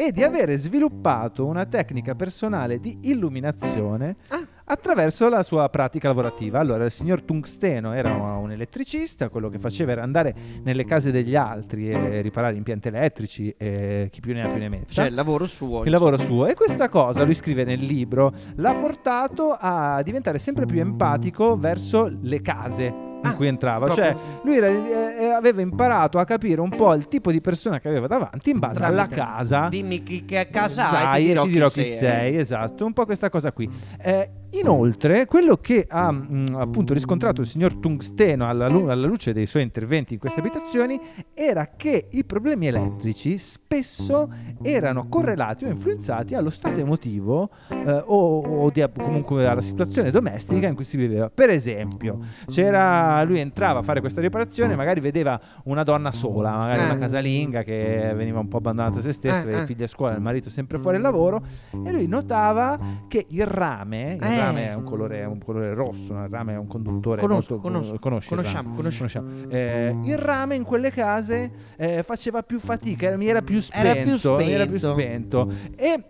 e 0.00 0.12
di 0.12 0.22
avere 0.22 0.56
sviluppato 0.56 1.44
una 1.44 1.66
tecnica 1.66 2.14
personale 2.14 2.80
di 2.80 2.96
illuminazione 3.02 4.16
Ah. 4.28 4.40
attraverso 4.64 5.28
la 5.28 5.42
sua 5.42 5.68
pratica 5.68 6.08
lavorativa. 6.08 6.58
Allora, 6.58 6.84
il 6.84 6.90
signor 6.90 7.20
Tungsteno 7.22 7.92
era 7.92 8.12
un 8.14 8.50
elettricista, 8.50 9.28
quello 9.28 9.48
che 9.50 9.58
faceva 9.58 9.92
era 9.92 10.02
andare 10.02 10.34
nelle 10.62 10.84
case 10.86 11.10
degli 11.10 11.34
altri 11.36 11.90
e 11.90 12.22
riparare 12.22 12.56
impianti 12.56 12.88
elettrici 12.88 13.54
e 13.58 14.08
chi 14.10 14.20
più 14.20 14.32
ne 14.32 14.42
ha 14.44 14.48
più 14.48 14.58
ne 14.58 14.68
metta 14.70 14.92
Cioè, 14.92 15.06
il 15.08 15.14
lavoro 15.14 15.44
suo. 15.46 15.84
il 15.84 15.90
lavoro 15.90 16.16
suo 16.16 16.46
e 16.46 16.54
questa 16.54 16.88
cosa 16.88 17.22
lui 17.24 17.34
scrive 17.34 17.64
nel 17.64 17.80
libro 17.80 18.32
l'ha 18.56 18.72
portato 18.74 19.54
a 19.58 20.00
diventare 20.02 20.38
sempre 20.38 20.64
più 20.64 20.80
empatico 20.80 21.56
verso 21.58 22.10
le 22.22 22.40
case 22.40 23.08
in 23.22 23.26
Ah, 23.28 23.34
cui 23.34 23.46
entrava 23.48 23.84
proprio. 23.86 24.04
cioè 24.04 24.16
lui 24.42 24.56
era- 24.56 24.68
eh, 24.68 25.24
eh, 25.24 25.28
aveva 25.30 25.60
imparato 25.60 26.18
a 26.18 26.24
capire 26.24 26.60
un 26.60 26.70
po' 26.70 26.94
il 26.94 27.06
tipo 27.08 27.30
di 27.30 27.40
persona 27.40 27.78
che 27.78 27.88
aveva 27.88 28.06
davanti 28.06 28.50
in 28.50 28.58
base 28.58 28.82
alla 28.82 29.06
Tramite- 29.06 29.14
casa 29.16 29.68
Dimmi 29.68 30.02
chi, 30.02 30.24
che 30.24 30.48
casa 30.50 31.08
hai, 31.10 31.26
ti 31.26 31.48
dirò, 31.48 31.68
chi, 31.68 31.82
chi 31.82 31.90
sei, 31.90 32.36
esatto, 32.36 32.84
un 32.86 32.92
po' 32.94 33.04
questa 33.04 33.28
cosa 33.28 33.52
qui. 33.52 33.68
Eh, 34.02 34.30
inoltre, 34.52 35.26
quello 35.26 35.56
che 35.56 35.86
ha 35.88 36.10
mh, 36.10 36.56
appunto 36.56 36.92
riscontrato 36.94 37.40
il 37.40 37.46
signor 37.46 37.74
Tungsteno 37.76 38.48
alla, 38.48 38.68
lu- 38.68 38.88
alla 38.88 39.06
luce 39.06 39.32
dei 39.32 39.46
suoi 39.46 39.62
interventi 39.62 40.14
in 40.14 40.20
queste 40.20 40.40
abitazioni 40.40 41.00
era 41.34 41.70
che 41.76 42.08
i 42.10 42.24
problemi 42.24 42.66
elettrici 42.66 43.38
spesso 43.38 44.28
erano 44.62 45.08
correlati 45.08 45.64
o 45.64 45.68
influenzati 45.68 46.34
allo 46.34 46.50
stato 46.50 46.80
emotivo 46.80 47.50
eh, 47.68 48.02
o, 48.06 48.40
o 48.40 48.70
di- 48.70 48.84
comunque 48.96 49.46
alla 49.46 49.60
situazione 49.60 50.10
domestica 50.10 50.66
in 50.66 50.74
cui 50.74 50.84
si 50.84 50.96
viveva. 50.96 51.30
Per 51.30 51.48
esempio, 51.50 52.18
c'era 52.48 53.22
lui 53.22 53.38
entrava 53.38 53.78
a 53.80 53.82
fare 53.82 54.00
questa 54.00 54.20
riparazione, 54.20 54.74
magari 54.74 55.00
vedeva 55.00 55.40
una 55.64 55.82
donna 55.82 56.12
sola, 56.12 56.52
magari 56.56 56.80
Eh. 56.80 56.84
una 56.84 56.98
casalinga 56.98 57.62
che 57.62 58.12
veniva 58.16 58.38
un 58.40 58.48
po' 58.48 58.56
abbandonata 58.58 58.98
a 58.98 59.02
se 59.02 59.12
stessa, 59.12 59.38
Eh, 59.38 59.42
aveva 59.42 59.58
i 59.58 59.62
eh. 59.62 59.66
figli 59.66 59.82
a 59.82 59.86
scuola, 59.86 60.14
il 60.14 60.20
marito 60.20 60.50
sempre 60.50 60.78
fuori 60.78 60.96
al 60.96 61.02
lavoro 61.02 61.42
e 61.84 61.92
lui 61.92 62.06
notava 62.06 62.78
che 63.08 63.26
il 63.28 63.46
rame, 63.46 64.14
il 64.20 64.22
Eh. 64.24 64.38
Rame 64.40 64.68
è 64.68 64.74
un 64.74 64.84
colore, 64.84 65.24
un 65.24 65.38
colore 65.42 65.74
rosso, 65.74 66.12
il 66.14 66.28
rame 66.28 66.54
è 66.54 66.56
un 66.56 66.66
conduttore 66.66 67.20
Conosco, 67.20 67.54
molto 67.54 67.68
conosco, 67.68 67.98
conosci 67.98 68.28
conosciamo, 68.28 68.74
conosciamo. 68.74 69.28
Eh, 69.48 69.96
il 70.04 70.18
rame 70.18 70.54
in 70.56 70.64
quelle 70.64 70.90
case 70.90 71.50
eh, 71.76 72.02
faceva 72.02 72.42
più 72.42 72.58
fatica, 72.58 73.16
mi 73.16 73.26
era 73.28 73.42
più 73.42 73.60
spento, 73.60 73.86
Era 73.88 74.02
più 74.02 74.44
mi 74.44 74.52
era 74.52 74.66
più 74.66 74.78
spento. 74.78 75.48
spento. 75.50 75.54
E 75.76 76.04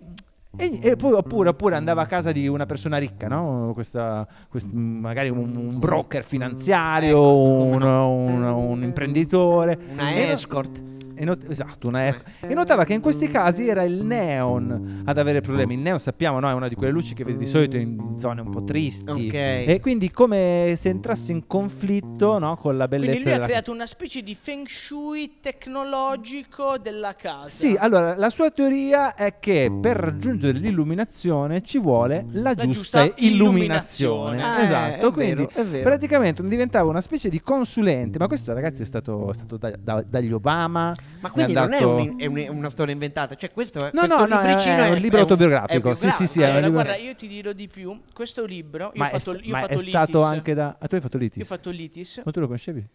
e, 0.57 0.81
e 0.83 0.97
poi 0.97 1.13
oppure, 1.13 1.51
oppure 1.51 1.77
andava 1.77 2.03
a 2.03 2.07
casa 2.07 2.33
di 2.33 2.49
una 2.49 2.67
persona 2.67 2.97
ricca, 2.99 3.29
no? 3.29 3.71
Questa, 3.73 4.27
quest- 4.49 4.69
magari 4.73 5.29
un, 5.29 5.55
un 5.55 5.79
broker 5.79 6.25
finanziario, 6.25 7.17
Ecco, 7.17 7.63
un, 7.63 7.79
no. 7.79 8.11
un- 8.11 8.43
un 8.43 8.83
imprenditore. 8.83 9.79
Una 9.93 10.13
escort. 10.33 10.83
E 11.21 11.25
not- 11.27 11.51
esatto, 11.51 11.87
una 11.89 12.07
esco. 12.07 12.23
E 12.41 12.55
notava 12.55 12.85
che 12.85 12.95
in 12.95 13.01
questi 13.03 13.29
casi 13.29 13.69
era 13.69 13.83
il 13.83 14.03
neon 14.03 15.03
ad 15.05 15.19
avere 15.19 15.43
problemi. 15.43 15.75
Il 15.75 15.81
neon 15.81 16.01
sappiamo, 16.01 16.41
no, 16.41 16.49
è 16.49 16.55
una 16.55 16.67
di 16.69 16.75
quelle 16.75 16.93
luci 16.93 17.13
che 17.15 17.25
vedi 17.25 17.39
di 17.39 17.47
solito 17.47 17.77
in 17.77 18.15
zone 18.19 18.41
un 18.41 18.49
po' 18.49 18.65
tristi. 18.65 19.11
Ok. 19.11 19.35
E 19.35 19.79
quindi 19.83 20.11
come 20.11 20.75
se 20.79 20.89
entrasse 20.89 21.33
in 21.33 21.47
conflitto 21.47 22.39
no, 22.39 22.57
con 22.57 22.77
la 22.79 22.89
bellezza 22.89 23.11
Quindi 23.13 23.25
lui 23.25 23.33
ha 23.33 23.37
della 23.37 23.47
creato 23.49 23.71
una 23.73 23.87
specie 23.87 24.23
di 24.23 24.35
feng 24.35 24.67
shui 24.67 25.33
tecnologico 25.41 26.79
della 26.79 27.15
casa. 27.15 27.49
Sì, 27.49 27.77
allora 27.79 28.17
la 28.17 28.31
sua 28.31 28.51
teoria 28.51 29.15
è 29.15 29.39
che 29.39 29.71
per 29.81 29.97
raggiungere 29.97 30.59
l'illuminazione 30.59 31.63
ci 31.63 31.79
vuole 31.79 32.25
la, 32.33 32.41
La 32.43 32.55
giusta, 32.55 33.03
giusta 33.07 33.23
illuminazione. 33.23 34.37
illuminazione. 34.37 34.43
Ah, 34.43 34.63
esatto, 34.63 35.09
è 35.09 35.13
quindi 35.13 35.35
vero, 35.35 35.51
è 35.53 35.65
vero. 35.65 35.83
praticamente 35.83 36.43
diventava 36.47 36.89
una 36.89 37.01
specie 37.01 37.29
di 37.29 37.41
consulente, 37.41 38.19
ma 38.19 38.27
questo 38.27 38.53
ragazzi 38.53 38.83
è 38.83 38.85
stato, 38.85 39.31
è 39.31 39.35
stato 39.35 39.57
da- 39.57 39.75
da- 39.79 40.03
dagli 40.09 40.33
Obama. 40.33 40.95
Ma 41.21 41.31
quindi 41.31 41.53
non 41.53 41.73
è, 41.73 41.81
dato- 41.81 41.89
un- 41.97 42.15
è 42.17 42.27
un- 42.27 42.47
una 42.57 42.71
storia 42.71 42.93
inventata, 42.93 43.35
cioè 43.35 43.51
questo 43.53 43.79
è 43.81 43.91
No, 43.93 44.07
questo 44.07 44.17
no, 44.17 44.27
no, 44.27 44.41
è- 44.41 44.47
libricino 44.47 44.83
è 44.85 44.91
un 44.91 44.97
libro 44.97 45.19
autobiografico, 45.21 45.91
è 45.91 45.95
sì, 45.97 46.11
sì, 46.11 46.27
sì, 46.27 46.41
è 46.41 46.45
Allora, 46.47 46.69
guarda, 46.71 46.97
io 46.97 47.15
ti 47.15 47.29
dirò 47.29 47.53
di 47.53 47.69
più. 47.69 48.01
Questo 48.13 48.45
libro, 48.47 48.85
io 48.87 48.91
Ma 48.95 49.07
ho 49.07 49.09
è, 49.09 49.19
fatto, 49.19 49.33
io 49.39 49.49
ho 49.49 49.51
ma 49.51 49.59
fatto 49.61 49.73
è 49.73 49.77
litis. 49.77 49.89
stato 49.91 50.23
anche 50.23 50.55
da... 50.55 50.77
Ah, 50.79 50.87
tu 50.87 50.95
hai 50.95 51.01
fatto 51.01 51.17
Io 51.17 51.23
litis? 51.25 51.43
ho 51.43 51.47
fatto 51.47 51.71
litis. 51.71 52.23
Ma 52.25 52.31
tu 52.31 52.41
lo 52.41 52.47
conoscevi? 52.47 52.87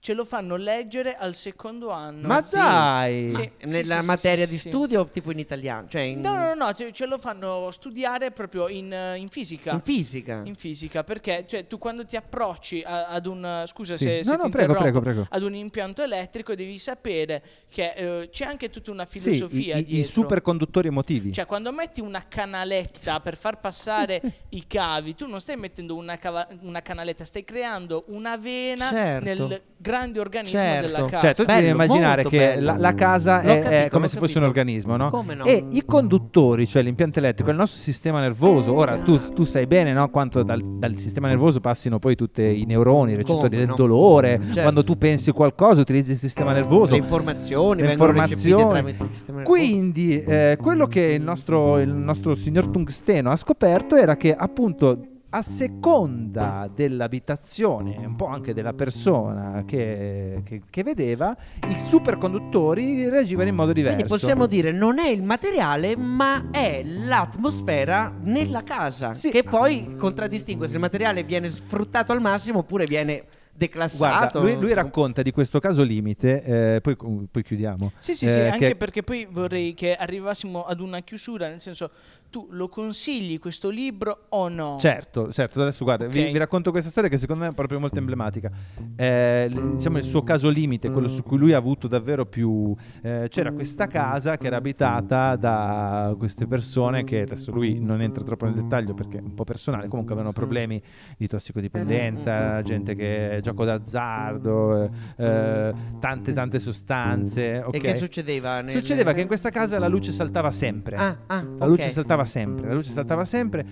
Ce 0.00 0.14
lo 0.14 0.24
fanno 0.24 0.54
leggere 0.56 1.16
al 1.16 1.34
secondo 1.34 1.90
anno. 1.90 2.28
Ma 2.28 2.40
sì. 2.40 2.54
dai! 2.56 3.28
Sì. 3.30 3.50
Nella 3.66 4.00
sì, 4.00 4.06
materia 4.06 4.44
sì, 4.44 4.50
di 4.52 4.58
sì. 4.58 4.68
studio 4.68 5.04
tipo 5.06 5.32
in 5.32 5.40
italiano, 5.40 5.88
cioè 5.88 6.02
in, 6.02 6.20
No, 6.20 6.36
no, 6.36 6.54
no, 6.54 6.66
no, 6.66 6.72
ce, 6.72 6.92
ce 6.92 7.04
lo 7.04 7.18
fanno 7.18 7.70
studiare 7.72 8.30
proprio 8.30 8.68
in, 8.68 8.92
eh, 8.92 9.16
in 9.16 9.28
fisica. 9.28 9.72
in 9.72 9.80
fisica. 9.80 10.42
In 10.44 10.54
fisica, 10.54 11.02
perché 11.02 11.44
cioè, 11.48 11.66
tu 11.66 11.78
quando 11.78 12.06
ti 12.06 12.14
approcci 12.14 12.80
a- 12.86 13.06
ad 13.08 13.26
un 13.26 13.64
scusa 13.66 13.96
Sì. 13.96 14.04
se, 14.04 14.24
se 14.24 14.30
No, 14.30 14.36
ti 14.36 14.42
no, 14.44 14.48
prego, 14.50 14.72
interrompo, 14.72 15.00
prego, 15.00 15.00
prego. 15.00 15.26
ad 15.30 15.42
un 15.42 15.54
impianto 15.56 16.02
elettrico 16.02 16.54
devi 16.54 16.78
sapere 16.78 17.42
che 17.68 17.92
eh, 17.94 18.28
c'è 18.30 18.44
anche 18.44 18.70
tutta 18.70 18.92
una 18.92 19.04
Sì, 19.10 19.18
filosofia 19.18 19.76
i, 19.76 19.80
i- 19.80 19.82
i 19.82 19.84
dietro. 19.86 20.10
superconduttori 20.12 20.86
emotivi. 20.88 21.32
Cioè, 21.32 21.44
quando 21.44 21.72
metti 21.72 22.00
una 22.00 22.24
canaletta 22.28 23.18
per 23.20 23.36
far 23.36 23.58
passare 23.58 24.20
i 24.50 24.64
cavi, 24.66 25.16
tu 25.16 25.26
non 25.26 25.40
stai 25.40 25.56
mettendo 25.56 25.96
una, 25.96 26.16
cava- 26.18 26.46
una 26.60 26.82
canaletta, 26.82 27.24
stai 27.24 27.42
creando 27.44 28.04
una 28.08 28.36
vena 28.36 28.88
Certo. 28.88 29.24
nel 29.24 29.62
grande 29.88 30.20
organismo 30.20 30.58
Certo. 30.58 30.86
della 30.86 31.04
casa. 31.06 31.18
Cioè, 31.20 31.34
tu 31.34 31.44
Bello, 31.46 31.60
devi 31.60 31.72
immaginare 31.72 32.24
che 32.24 32.60
la, 32.60 32.76
la 32.76 32.94
casa 32.94 33.40
è, 33.40 33.46
è 33.46 33.62
capito, 33.62 33.88
come 33.90 34.02
l'ho 34.02 34.08
se 34.10 34.18
fosse 34.18 34.38
un 34.38 34.44
organismo, 34.44 34.96
no? 34.96 35.08
Come 35.08 35.34
no? 35.34 35.44
E 35.44 35.64
i 35.70 35.82
conduttori, 35.86 36.66
cioè 36.66 36.82
l'impianto 36.82 37.18
elettrico, 37.20 37.50
il 37.50 37.56
nostro 37.56 37.78
sistema 37.80 38.20
nervoso. 38.20 38.74
Ora 38.74 38.98
tu, 38.98 39.16
tu 39.32 39.44
sai 39.44 39.66
bene 39.66 39.94
no, 39.94 40.10
quanto 40.10 40.42
dal, 40.42 40.60
dal 40.62 40.98
sistema 40.98 41.28
nervoso 41.28 41.60
passino 41.60 41.98
poi 41.98 42.16
tutti 42.16 42.42
i 42.42 42.64
neuroni, 42.66 43.12
i 43.12 43.16
recettori 43.16 43.48
Come 43.48 43.56
del 43.56 43.68
no? 43.68 43.74
dolore. 43.76 44.40
Certo. 44.44 44.60
Quando 44.60 44.84
tu 44.84 44.98
pensi 44.98 45.32
qualcosa, 45.32 45.80
utilizzi 45.80 46.10
il 46.12 46.18
sistema 46.18 46.52
nervoso. 46.52 46.92
Le 46.92 46.98
informazioni 46.98 47.82
Le 47.82 47.92
informazioni. 47.92 48.70
tramite 48.70 49.02
il 49.02 49.10
sistema 49.10 49.38
nervoso. 49.38 49.58
Quindi 49.58 50.22
eh, 50.22 50.58
quello 50.60 50.86
che 50.86 51.00
il 51.00 51.22
nostro, 51.22 51.78
il 51.78 51.88
nostro 51.88 52.34
signor 52.34 52.66
Tungsteno 52.66 53.30
ha 53.30 53.36
scoperto 53.36 53.96
era 53.96 54.16
che 54.16 54.34
appunto 54.34 54.98
a 55.30 55.42
seconda 55.42 56.70
dell'abitazione, 56.74 57.96
un 57.98 58.16
po' 58.16 58.26
anche 58.26 58.54
della 58.54 58.72
persona 58.72 59.62
che, 59.66 60.40
che- 60.44 60.62
che 60.70 60.82
vedeva, 60.82 61.36
i 61.68 61.78
superconduttori 61.80 63.08
reagivano 63.08 63.48
in 63.48 63.54
modo 63.54 63.72
diverso. 63.72 63.96
Quindi 63.96 64.12
possiamo 64.12 64.46
dire 64.46 64.72
non 64.72 64.98
è 64.98 65.08
il 65.08 65.22
materiale, 65.22 65.96
ma 65.96 66.48
è 66.50 66.82
l'atmosfera 66.84 68.14
nella 68.22 68.62
casa 68.62 69.12
Sì. 69.14 69.30
che 69.30 69.42
poi 69.42 69.96
contraddistingue 69.96 70.66
se 70.66 70.74
il 70.74 70.80
materiale 70.80 71.22
viene 71.24 71.48
sfruttato 71.48 72.12
al 72.12 72.20
massimo 72.20 72.60
oppure 72.60 72.86
viene 72.86 73.24
declassato. 73.58 74.38
Guarda, 74.38 74.54
lui, 74.54 74.60
lui 74.66 74.72
racconta 74.72 75.20
di 75.20 75.32
questo 75.32 75.58
caso 75.58 75.82
limite, 75.82 76.42
eh, 76.76 76.80
poi, 76.80 76.96
poi 77.28 77.42
chiudiamo. 77.42 77.90
Sì, 77.98 78.14
sì, 78.14 78.26
eh, 78.26 78.28
sì, 78.28 78.36
che- 78.36 78.48
anche 78.48 78.76
perché 78.76 79.02
poi 79.02 79.26
vorrei 79.28 79.74
che 79.74 79.96
arrivassimo 79.96 80.64
ad 80.64 80.78
una 80.80 81.00
chiusura, 81.00 81.48
nel 81.48 81.58
senso, 81.58 81.90
tu 82.30 82.48
lo 82.50 82.68
consigli 82.68 83.38
questo 83.38 83.70
libro 83.70 84.26
o 84.30 84.48
no? 84.48 84.76
Certo, 84.78 85.30
certo, 85.32 85.60
adesso 85.62 85.84
guarda, 85.84 86.06
vi, 86.06 86.20
Ok. 86.20 86.30
vi 86.32 86.38
racconto 86.38 86.70
questa 86.70 86.90
storia 86.90 87.08
che 87.08 87.16
secondo 87.16 87.44
me 87.44 87.50
è 87.50 87.54
proprio 87.54 87.80
molto 87.80 87.98
emblematica. 87.98 88.50
Eh, 88.96 89.50
diciamo 89.74 89.98
il 89.98 90.04
suo 90.04 90.22
caso 90.22 90.48
limite, 90.48 90.90
quello 90.90 91.08
su 91.08 91.22
cui 91.22 91.38
lui 91.38 91.52
ha 91.52 91.56
avuto 91.56 91.88
davvero 91.88 92.26
più... 92.26 92.74
eh, 93.02 93.26
c'era 93.30 93.52
questa 93.52 93.86
casa 93.86 94.36
che 94.36 94.46
era 94.46 94.56
abitata 94.56 95.36
da 95.36 96.14
queste 96.18 96.46
persone 96.46 97.04
che 97.04 97.22
adesso 97.22 97.50
lui 97.52 97.78
non 97.78 98.00
entra 98.02 98.22
troppo 98.24 98.44
nel 98.44 98.54
dettaglio 98.54 98.94
perché 98.94 99.18
è 99.18 99.22
un 99.22 99.34
po' 99.34 99.44
personale, 99.44 99.88
comunque 99.88 100.12
avevano 100.14 100.32
problemi 100.32 100.80
di 101.16 101.26
tossicodipendenza, 101.26 102.62
gente 102.62 102.94
che 102.94 103.40
gioco 103.42 103.64
d'azzardo, 103.64 104.84
eh, 104.84 104.90
eh, 105.16 105.74
tante 106.00 106.32
tante 106.32 106.58
sostanze. 106.58 107.54
E 107.54 107.62
ok? 107.62 107.78
che 107.78 107.96
succedeva? 107.96 108.60
Nel... 108.60 108.70
Succedeva 108.70 109.12
che 109.12 109.20
in 109.20 109.26
questa 109.26 109.50
casa 109.50 109.78
la 109.78 109.88
luce 109.88 110.12
saltava 110.12 110.50
sempre. 110.50 110.96
Ah, 110.96 111.18
ah, 111.26 111.46
La 111.58 111.66
luce 111.66 111.84
ok. 111.84 111.90
Saltava 112.24 112.24
sempre, 112.24 112.68
la 112.68 112.74
luce 112.74 112.90
saltava 112.92 113.24
sempre. 113.24 113.66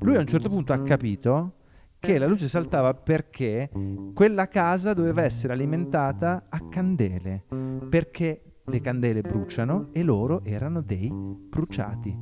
Lui 0.00 0.16
a 0.16 0.20
un 0.20 0.26
certo 0.26 0.48
punto 0.48 0.72
ha 0.72 0.82
capito 0.82 1.54
che 1.98 2.18
la 2.18 2.26
luce 2.26 2.48
saltava 2.48 2.94
perché 2.94 3.68
quella 4.14 4.48
casa 4.48 4.94
doveva 4.94 5.22
essere 5.22 5.52
alimentata 5.52 6.46
a 6.48 6.60
candele, 6.68 7.44
perché 7.88 8.42
le 8.64 8.80
candele 8.80 9.20
bruciano 9.20 9.88
e 9.92 10.02
loro 10.02 10.42
erano 10.44 10.80
dei 10.80 11.10
bruciati. 11.12 12.16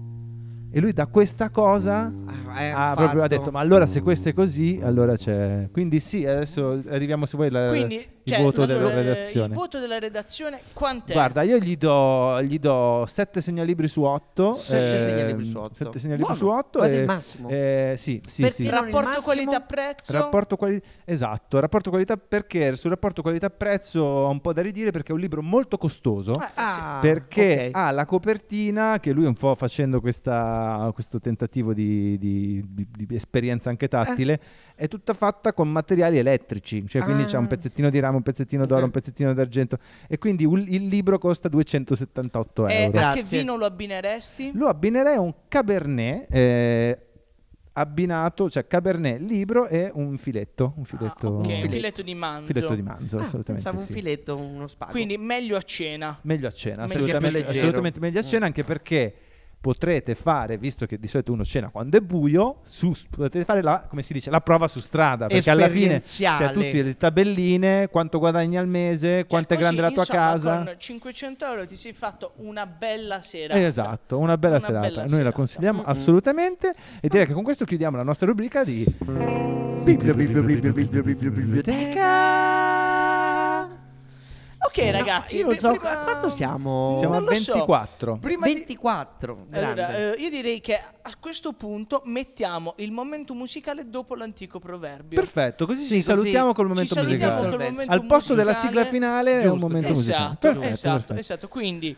E 0.71 0.81
lui 0.81 0.93
da 0.93 1.07
questa 1.07 1.49
cosa 1.51 2.13
Ah, 2.47 2.61
eh, 2.63 2.69
ha, 2.71 2.75
fatto- 2.77 3.01
proprio 3.01 3.23
ha 3.23 3.27
detto 3.27 3.51
ma 3.51 3.61
allora 3.61 3.87
se 3.87 4.03
questo 4.03 4.29
è 4.29 4.35
così 4.35 4.79
allora 4.83 5.17
c'è 5.17 5.71
quindi 5.73 5.99
sì 5.99 6.27
adesso 6.27 6.83
arriviamo 6.89 7.25
se 7.25 7.37
vuoi 7.39 7.49
alla- 7.49 7.69
Quindi, 7.71 8.05
cioè, 8.29 8.43
voto 8.43 8.63
allora, 8.63 8.89
della 8.89 8.95
redazione 9.03 9.47
Il 9.49 9.55
voto 9.59 9.79
della 9.79 9.99
redazione 9.99 10.61
quant'è? 10.73 11.13
Guarda, 11.13 11.43
io 11.43 11.59
gli 11.59 11.77
do, 11.77 12.43
gli 12.43 12.59
do 12.59 13.05
7 13.07 13.41
segnalibri 13.41 13.89
su 13.89 14.03
8. 14.03 14.55
Sette 14.55 15.05
segnalibri 15.05 15.45
su 15.45 15.59
otto. 15.59 15.75
7 15.75 15.99
segnalibri 15.99 16.33
Buono, 16.35 16.35
su 16.35 16.47
8. 16.49 16.79
quasi 16.79 16.97
il 16.97 17.05
massimo. 17.05 17.49
sì, 17.97 18.21
sì, 18.27 18.43
Perché 18.43 18.55
sì. 18.55 18.63
non 18.69 18.87
il 18.89 18.93
rapporto 18.95 19.21
qualità-prezzo? 19.23 20.13
Rapporto 20.13 20.57
quali- 20.57 20.83
esatto, 21.05 21.59
rapporto 21.61 21.91
qualità 21.91 22.17
perché 22.17 22.77
sul 22.77 22.91
rapporto 22.91 23.23
qualità-prezzo 23.23 24.01
ho 24.01 24.29
un 24.31 24.41
po' 24.41 24.53
da 24.53 24.63
ridire 24.63 24.91
perché 24.91 25.11
è 25.13 25.15
un 25.15 25.21
libro 25.21 25.43
molto 25.43 25.77
costoso. 25.79 26.33
Ah, 26.33 26.47
sì. 26.47 26.53
Ah, 26.57 26.99
perché 27.01 27.67
ok. 27.73 27.77
ha 27.77 27.91
la 27.91 28.05
copertina 28.05 28.99
che 29.01 29.13
lui 29.13 29.25
un 29.27 29.35
po' 29.35 29.55
facendo 29.55 30.01
questa- 30.01 30.91
questo 30.95 31.19
tentativo 31.21 31.73
di, 31.75 32.19
di- 32.19 32.65
di- 32.69 32.87
di 33.07 33.15
esperienza 33.17 33.71
anche 33.71 33.89
tattile 33.89 34.41
è 34.75 34.87
tutta 34.89 35.13
fatta 35.15 35.53
con 35.53 35.69
materiali 35.71 36.19
elettrici 36.19 36.87
cioè 36.87 37.03
quindi 37.03 37.23
Ah. 37.23 37.27
c'è 37.27 37.37
un 37.37 37.47
pezzettino 37.47 37.91
di 37.91 37.99
rame 37.99 38.17
un 38.19 38.23
pezzettino 38.23 38.67
d'oro 38.67 38.81
Ok. 38.81 38.87
un 38.87 38.91
pezzettino 38.93 39.33
d'argento 39.35 39.79
e 40.07 40.19
quindi 40.19 40.45
un- 40.45 40.65
il 40.69 40.87
libro 40.87 41.19
costa 41.19 41.49
278 41.49 42.67
E 42.69 42.75
euro 42.83 42.99
a 43.01 43.13
che 43.15 43.23
vino 43.23 43.57
lo 43.57 43.65
abbineresti? 43.65 44.53
lo 44.55 44.69
abbinerei 44.69 45.15
a 45.17 45.21
un 45.21 45.35
cabernet 45.49 46.27
eh, 46.35 47.03
abbinato 47.73 48.51
cioè 48.51 48.67
cabernet 48.67 49.21
libro 49.21 49.69
e 49.69 49.91
un 49.95 50.17
filetto 50.19 50.73
un 50.77 50.83
Ah, 50.83 50.87
filetto, 50.87 51.29
ok, 51.29 51.37
un 51.39 51.45
filetto. 51.45 51.69
filetto 51.71 52.03
di 52.03 52.15
manzo. 52.15 52.53
filetto 52.53 52.75
di 52.75 52.83
manzo 52.83 53.19
Ah, 53.19 53.23
assolutamente 53.23 53.63
pensavo 53.71 53.79
un 53.79 53.87
sì. 53.87 53.93
filetto, 53.93 54.37
uno 54.37 54.67
spago. 54.67 54.91
Quindi 54.91 55.17
meglio 55.17 55.57
a 55.57 55.63
cena. 55.63 56.19
Meglio 56.23 56.49
a 56.49 56.51
cena, 56.51 56.83
Meglio 56.87 57.05
assolutamente, 57.05 57.47
assolutamente 57.47 58.01
meglio 58.01 58.19
a 58.19 58.23
cena, 58.25 58.47
anche 58.47 58.65
perché 58.65 59.15
potrete 59.61 60.15
fare, 60.15 60.57
visto 60.57 60.87
che 60.87 60.99
di 60.99 61.07
solito 61.09 61.33
uno 61.33 61.45
cena 61.45 61.69
quando 61.69 61.99
è 61.99 62.01
buio, 62.01 62.61
su- 62.63 62.95
potete 63.11 63.45
fare 63.45 63.61
la, 63.63 63.87
come 63.89 64.03
si 64.03 64.13
dice, 64.13 64.31
la 64.31 64.41
prova 64.41 64.69
su 64.69 64.79
strada, 64.81 65.27
perché 65.27 65.51
alla 65.51 65.69
fine 65.69 66.01
c'è 66.01 66.53
tutte 66.53 66.83
le 66.83 66.97
tabelline, 66.97 67.89
quanto 67.91 68.19
guadagni 68.19 68.57
al 68.57 68.69
mese, 68.69 69.27
quanto 69.29 69.55
è 69.55 69.57
Cioè, 69.57 69.65
grande 69.65 69.81
la 69.81 69.91
tua 69.91 70.05
casa. 70.07 70.63
Con 70.65 70.75
500 70.79 71.45
euro 71.47 71.67
ti 71.67 71.77
sei 71.77 71.93
fatto 71.93 72.33
una 72.37 72.67
bella 72.67 73.21
sera. 73.21 73.55
Esatto, 73.59 74.19
una 74.19 74.39
bella 74.39 74.57
Una 74.57 74.65
serata. 74.65 74.87
bella 74.89 75.01
Noi 75.01 75.09
la 75.11 75.17
serata. 75.17 75.35
consigliamo 75.37 75.79
Mm-mm. 75.81 75.89
assolutamente 75.91 76.75
e 77.01 77.09
direi 77.09 77.27
che 77.27 77.33
con 77.33 77.43
questo 77.43 77.65
chiudiamo 77.65 77.97
la 77.97 78.05
nostra 78.05 78.27
rubrica 78.27 78.63
di 78.65 78.85
Biblio, 79.83 80.15
Biblio, 80.15 80.43
Biblio, 80.43 80.73
Biblio, 80.73 81.03
Biblio, 81.03 81.31
Biblioteca. 81.31 82.58
Ok, 84.79 84.85
No, 84.85 84.91
ragazzi, 84.93 85.37
io 85.39 85.45
non 85.47 85.57
so 85.57 85.71
prima- 85.71 86.01
a 86.01 86.05
quanto 86.05 86.31
siamo. 86.31 86.97
Siamo 86.99 87.15
a 87.15 87.19
Non 87.19 87.29
lo 87.29 87.35
so. 87.35 87.53
24. 87.53 88.19
Prima 88.19 88.47
di- 88.47 88.53
24. 88.55 89.47
Allora, 89.51 89.73
grande. 89.75 90.15
eh, 90.17 90.21
io 90.21 90.31
direi 90.31 90.61
che 90.61 90.75
a 90.79 91.13
questo 91.19 91.53
punto 91.53 92.03
mettiamo 92.05 92.75
il 92.79 92.93
momento 92.93 93.35
musicale 93.35 93.89
dopo 93.89 94.15
l'antico 94.15 94.59
proverbio. 94.59 95.19
Perfetto, 95.19 95.67
così 95.67 95.81
Sì, 95.83 95.87
ci 95.89 95.95
così 95.97 96.03
salutiamo 96.03 96.53
col 96.53 96.65
Ci 96.67 96.71
momento 96.73 96.95
salutiamo 96.95 97.33
musicale. 97.33 97.51
col 97.57 97.61
Al 97.67 97.71
momento 97.73 97.93
Al 97.93 98.07
posto 98.07 98.35
della 98.35 98.51
musicale. 98.53 98.75
sigla 98.81 98.85
finale 98.91 99.31
è 99.33 99.35
un 99.37 99.41
Giusto. 99.51 99.67
momento 99.67 99.89
musicale. 99.89 100.25
Esatto, 100.25 100.39
Perfetto, 100.39 100.69
esatto, 100.73 100.97
perfetto. 100.97 101.21
esatto. 101.21 101.49
Quindi 101.49 101.97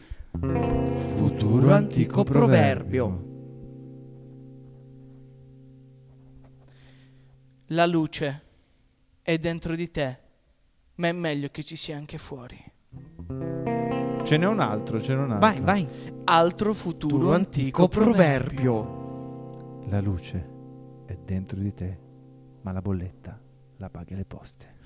Futuro 1.16 1.72
antico 1.72 2.22
proverbio. 2.24 3.24
la 7.72 7.86
luce 7.86 8.42
è 9.22 9.38
dentro 9.38 9.74
di 9.76 9.90
te, 9.90 10.18
ma 10.96 11.08
è 11.08 11.12
meglio 11.12 11.48
che 11.50 11.62
ci 11.62 11.76
sia 11.76 11.96
anche 11.96 12.18
fuori. 12.18 12.60
Ce 14.22 14.36
n'è 14.36 14.46
un 14.46 14.60
altro, 14.60 15.00
ce 15.00 15.14
n'è 15.14 15.20
un 15.20 15.32
altro. 15.32 15.48
Vai, 15.48 15.60
vai. 15.60 15.86
Altro 16.24 16.72
futuro 16.74 17.16
Futuro 17.16 17.32
antico 17.34 17.82
antico 17.84 17.88
proverbio. 17.88 18.82
proverbio. 18.82 19.88
La 19.88 20.00
luce 20.00 20.48
è 21.06 21.16
dentro 21.24 21.58
di 21.58 21.74
te, 21.74 21.98
ma 22.62 22.72
la 22.72 22.80
bolletta 22.80 23.40
la 23.80 23.88
paghi 23.88 24.12
alle 24.14 24.24
poste. 24.24 24.76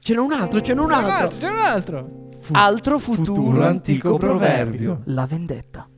Ce 0.00 0.12
n'è 0.12 0.20
un 0.20 0.32
altro, 0.32 0.60
ce 0.60 0.74
n'è 0.74 0.80
un 0.80 0.90
altro. 0.90 1.38
c'è 1.38 1.48
un 1.50 1.58
altro. 1.58 2.28
Altro 2.52 2.98
futuro, 2.98 3.64
antico 3.64 4.18
proverbio. 4.18 5.02
La 5.06 5.26
vendetta. 5.26 5.88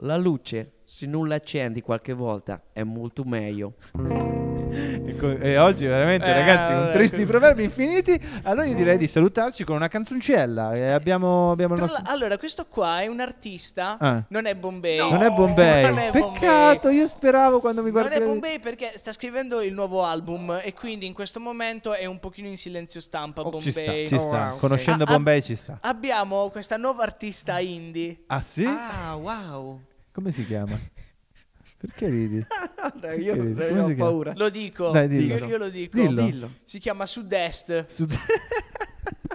La 0.00 0.16
luce, 0.16 0.74
se 0.82 1.06
non 1.06 1.28
la 1.28 1.36
accendi 1.36 1.80
qualche 1.80 2.12
volta, 2.12 2.62
è 2.72 2.82
molto 2.82 3.24
meglio. 3.24 3.74
E, 4.70 5.16
co- 5.18 5.38
e 5.38 5.56
oggi 5.58 5.86
veramente 5.86 6.26
Eh, 6.26 6.32
ragazzi 6.32 6.72
con 6.72 6.90
tristi 6.92 7.16
così. 7.16 7.26
proverbi 7.28 7.62
infiniti 7.64 8.20
allora 8.42 8.66
io 8.66 8.74
direi 8.74 8.98
di 8.98 9.06
salutarci 9.08 9.64
con 9.64 9.76
una 9.76 9.88
canzoncella 9.88 10.72
e 10.72 10.90
abbiamo, 10.90 11.50
abbiamo 11.52 11.74
nostro 11.74 12.02
la- 12.04 12.10
allora, 12.10 12.36
questo 12.36 12.66
qua 12.66 13.00
è 13.00 13.06
un 13.06 13.20
artista, 13.20 13.96
Ah. 13.98 14.22
non 14.28 14.44
è 14.46 14.54
Bombay. 14.54 14.98
non 14.98 15.22
è 15.22 15.30
Bombay 15.30 15.82
Non 15.84 15.98
è 15.98 16.10
peccato 16.10 16.88
io 16.90 17.06
speravo 17.06 17.60
quando 17.60 17.82
mi 17.82 17.90
Non 17.90 18.00
guardavi 18.02 18.22
è 18.22 18.26
Bombay 18.26 18.58
perché 18.60 18.92
sta 18.96 19.10
scrivendo 19.12 19.62
il 19.62 19.72
nuovo 19.72 20.04
album 20.04 20.60
e 20.62 20.74
quindi 20.74 21.06
in 21.06 21.14
questo 21.14 21.40
momento 21.40 21.94
è 21.94 22.04
un 22.04 22.18
pochino 22.18 22.48
in 22.48 22.56
silenzio 22.56 23.00
stampa 23.00 23.42
Oh, 23.42 23.60
ci 23.60 23.70
sta, 23.72 23.80
Bombay. 23.80 24.06
ci 24.06 24.14
Oh, 24.14 24.18
sta. 24.18 24.26
wow, 24.28 24.52
ok. 24.54 24.58
conoscendo 24.58 25.04
Ah, 25.04 25.08
ah, 25.08 25.12
Bombay 25.14 25.42
ci 25.42 25.56
sta 25.56 25.78
Abbiamo 25.80 26.48
questa 26.50 26.76
nuova 26.76 27.02
artista 27.04 27.58
indie. 27.58 28.24
ah 28.26 28.42
sì? 28.42 28.64
Ah, 28.66 29.14
wow. 29.16 29.80
come 30.12 30.30
si 30.30 30.44
chiama? 30.44 30.78
Perché 31.78 32.08
ridi? 32.08 32.36
io 33.22 33.34
Che 33.34 33.40
ridi? 33.40 33.54
Come 33.54 33.80
ho 33.80 33.86
si 33.86 33.94
chiama? 33.94 34.10
paura. 34.10 34.32
Lo 34.36 34.48
dico. 34.50 34.90
Dai, 34.90 35.08
dillo. 35.08 35.36
Io, 35.36 35.46
io 35.46 35.56
lo 35.58 35.68
dico. 35.68 35.96
Dillo. 35.98 36.22
Dillo. 36.24 36.50
Si 36.64 36.78
chiama 36.78 37.06
Sud-Est. 37.06 37.84
Sud- 37.86 38.14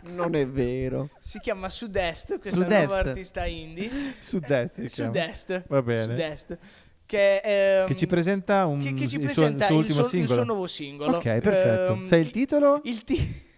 Non 0.05 0.35
è 0.35 0.45
vero. 0.47 1.09
Si 1.19 1.39
chiama 1.39 1.69
Sud-Est, 1.69 2.39
questa 2.39 2.61
Sud-Est. 2.61 2.85
nuova 2.87 2.99
artista 3.09 3.45
indie. 3.45 3.89
Sud-est 4.19 4.83
si 4.85 4.87
chiama. 4.87 5.11
Sud-Est. 5.13 5.65
Va 5.67 5.81
bene. 5.81 6.03
Sud-Est. 6.03 6.57
Che, 7.05 7.35
ehm, 7.37 7.87
che 7.87 7.95
ci 7.95 8.07
presenta 8.07 8.65
un, 8.65 8.79
che, 8.81 8.93
che 8.93 9.07
ci 9.07 9.15
il, 9.15 9.21
presenta 9.23 9.67
suo, 9.67 9.79
il 9.79 9.85
il, 9.85 9.91
suo 9.91 10.01
ultimo 10.01 10.07
suo, 10.07 10.19
il 10.19 10.27
suo 10.27 10.43
nuovo 10.43 10.67
singolo. 10.67 11.17
ok 11.17 11.23
perfetto 11.39 11.93
Ehm, 11.93 12.03
sai 12.05 12.21
il 12.21 12.31
titolo? 12.31 12.81
Il, 12.83 13.03
ti- 13.03 13.51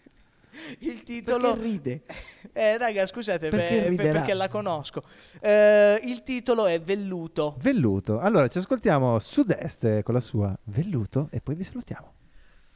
il 0.79 1.03
titolo... 1.03 1.53
Perché 1.53 1.63
ride? 1.63 2.01
Eh, 2.57 2.77
raga, 2.77 3.05
scusate, 3.05 3.49
perché, 3.49 3.89
beh, 3.89 4.11
perché 4.11 4.33
la 4.33 4.47
conosco. 4.47 5.03
Eh, 5.41 5.99
il 6.05 6.23
titolo 6.23 6.67
è 6.67 6.79
Velluto. 6.79 7.55
Velluto. 7.59 8.21
Allora, 8.21 8.47
ci 8.47 8.59
ascoltiamo 8.59 9.19
Sud-Est 9.19 10.03
con 10.03 10.13
la 10.13 10.21
sua 10.21 10.57
Velluto 10.63 11.27
e 11.31 11.41
poi 11.41 11.55
vi 11.55 11.65
salutiamo. 11.65 12.13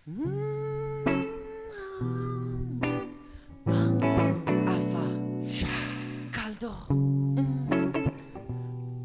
Mm. 0.09 0.79
Caldo. 6.29 6.87
Mm. 6.91 8.05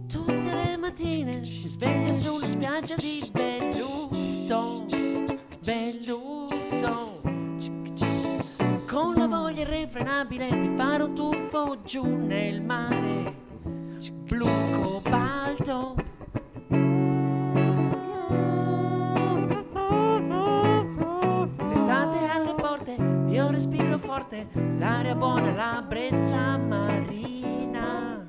Tutte 0.08 0.54
le 0.54 0.76
mattine 0.76 1.36
mi 1.36 1.68
sveglio 1.68 2.12
sulla 2.14 2.46
spiaggia 2.48 2.96
di 2.96 3.30
Velluto. 3.32 4.86
Velluto. 5.62 6.43
Irrefrenabile 9.64 10.58
di 10.58 10.70
fare 10.76 11.02
un 11.04 11.14
tuffo 11.14 11.80
giù 11.82 12.04
nel 12.04 12.60
mare, 12.60 13.34
blu 14.24 14.46
cobalto. 14.72 15.94
L'estate 21.70 22.28
alle 22.30 22.54
porte, 22.54 22.96
io 23.28 23.50
respiro 23.50 23.96
forte, 23.96 24.48
l'aria 24.76 25.14
buona, 25.14 25.52
la 25.52 25.84
brezza 25.86 26.58
marina. 26.58 28.28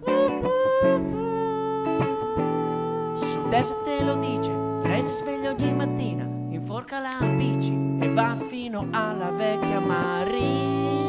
Sud-est 3.15 3.83
te 3.83 4.03
lo 4.03 4.15
dice, 4.15 4.51
lei 4.83 5.03
si 5.03 5.15
sveglia 5.15 5.51
ogni 5.51 5.73
mattina, 5.73 6.23
inforca 6.49 6.99
la 6.99 7.17
bici 7.35 7.73
e 7.99 8.07
va 8.13 8.37
fino 8.47 8.87
alla 8.91 9.31
vecchia 9.31 9.81
marina. 9.81 11.04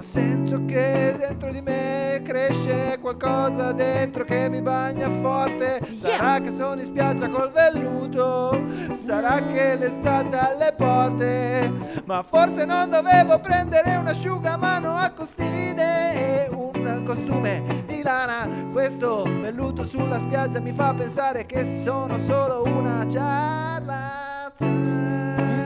Ma 0.00 0.06
sento 0.06 0.64
che 0.64 1.14
dentro 1.18 1.52
di 1.52 1.60
me 1.60 2.22
cresce 2.24 2.96
qualcosa 3.02 3.72
dentro 3.72 4.24
che 4.24 4.48
mi 4.48 4.62
bagna 4.62 5.10
forte. 5.20 5.78
Sarà 5.94 6.40
che 6.40 6.50
sono 6.50 6.80
in 6.80 6.86
spiaggia 6.86 7.28
col 7.28 7.52
velluto, 7.52 8.64
sarà 8.92 9.42
che 9.42 9.74
l'estate 9.74 10.38
alle 10.38 10.72
porte. 10.74 11.70
Ma 12.06 12.22
forse 12.22 12.64
non 12.64 12.88
dovevo 12.88 13.40
prendere 13.40 13.94
un 13.96 14.06
asciugamano 14.06 14.96
a 14.96 15.10
costine 15.10 16.14
e 16.14 16.48
un 16.50 17.02
costume 17.04 17.84
di 17.86 18.00
lana. 18.02 18.48
Questo 18.72 19.24
velluto 19.24 19.84
sulla 19.84 20.18
spiaggia 20.18 20.60
mi 20.60 20.72
fa 20.72 20.94
pensare 20.94 21.44
che 21.44 21.62
sono 21.76 22.18
solo 22.18 22.62
una 22.64 23.06
ciarlatana. 23.06 24.28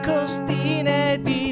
Costine 0.05 1.21
di 1.23 1.44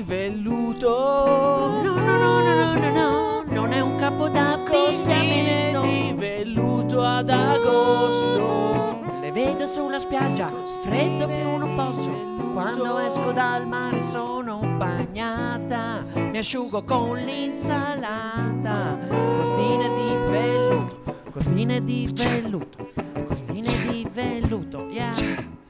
D'abbigliamento. 4.93 5.81
di 5.81 6.13
velluto 6.15 7.01
ad 7.01 7.31
agosto. 7.31 9.01
Le 9.23 9.33
vedo 9.33 9.67
sulla 9.67 9.99
spiaggia, 9.99 10.53
freddo 10.83 11.27
più 11.29 11.57
non 11.57 11.75
posso. 11.75 12.11
Quando 12.53 12.99
esco 12.99 13.33
dal 13.33 13.67
mare 13.67 14.03
sono 14.11 14.59
bagnata, 14.77 16.05
mi 16.15 16.37
asciugo 16.37 16.85
con 16.85 17.17
l'insalata. 17.17 18.99
Costine 19.09 19.89
di 19.95 20.31
velluto, 20.31 21.15
costine 21.31 21.83
di 21.83 22.13
velluto, 22.13 22.91
costine 23.27 23.69
di 23.89 24.07
velluto, 24.13 24.89
yeah. 24.91 25.61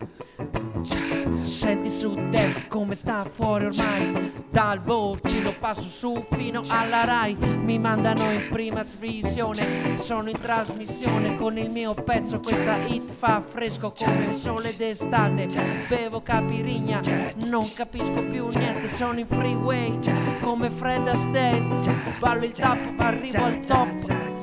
Senti 0.84 1.90
sud-est 1.90 2.66
come 2.68 2.94
sta 2.94 3.24
fuori 3.24 3.66
ormai. 3.66 4.32
Dal 4.50 4.80
Borgino 4.80 5.52
passo 5.58 5.88
su 5.88 6.24
fino 6.30 6.62
alla 6.68 7.04
Rai. 7.04 7.36
Mi 7.36 7.78
mandano 7.78 8.30
in 8.30 8.48
prima 8.50 8.84
visione. 8.98 9.98
Sono 9.98 10.28
in 10.28 10.38
trasmissione 10.40 11.36
con 11.36 11.56
il 11.56 11.70
mio 11.70 11.94
pezzo. 11.94 12.40
Questa 12.40 12.76
hit 12.86 13.12
fa 13.12 13.40
fresco 13.40 13.92
come 13.96 14.24
il 14.30 14.34
sole 14.34 14.74
d'estate. 14.76 15.48
Bevo 15.88 16.20
capirigna, 16.20 17.00
non 17.46 17.66
capisco 17.74 18.22
più 18.24 18.48
niente. 18.48 18.88
Sono 18.88 19.18
in 19.18 19.26
freeway 19.26 19.98
come 20.40 20.70
Fred 20.70 21.06
Astaire. 21.06 21.64
Ballo 22.18 22.44
il 22.44 22.52
tap, 22.52 22.98
arrivo 22.98 23.44
al 23.44 23.60
top. 23.60 23.88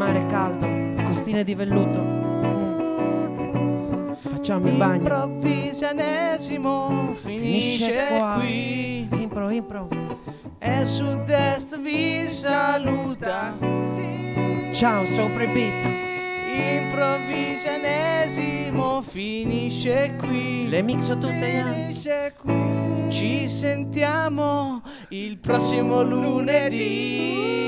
mare 0.07 0.25
caldo, 0.27 1.03
costine 1.03 1.43
di 1.43 1.55
velluto 1.55 2.15
Mm. 3.37 4.13
Facciamo 4.29 4.69
il 4.69 4.77
bagno 4.77 4.99
Improvvisanesimo 4.99 7.15
finisce 7.15 8.07
qua 8.09 8.37
qui. 8.39 9.09
Impro, 9.11 9.51
impro 9.51 9.89
E 10.59 10.85
sud-est 10.85 11.81
vi 11.81 12.29
saluta. 12.29 13.53
Ciao, 14.73 15.05
sopra 15.07 15.43
il 15.43 15.51
beat 15.53 15.73
Improvvisanesimo 16.81 19.03
finisce 19.03 20.15
qui. 20.19 20.69
Le 20.69 20.83
mixo 20.83 21.19
tutte 21.19 21.53
eh. 21.53 21.65
Finisce 21.65 22.35
qui. 22.41 22.55
Ci 23.09 23.49
sentiamo 23.49 24.83
il 25.09 25.39
prossimo 25.39 26.03
lunedì. 26.03 27.66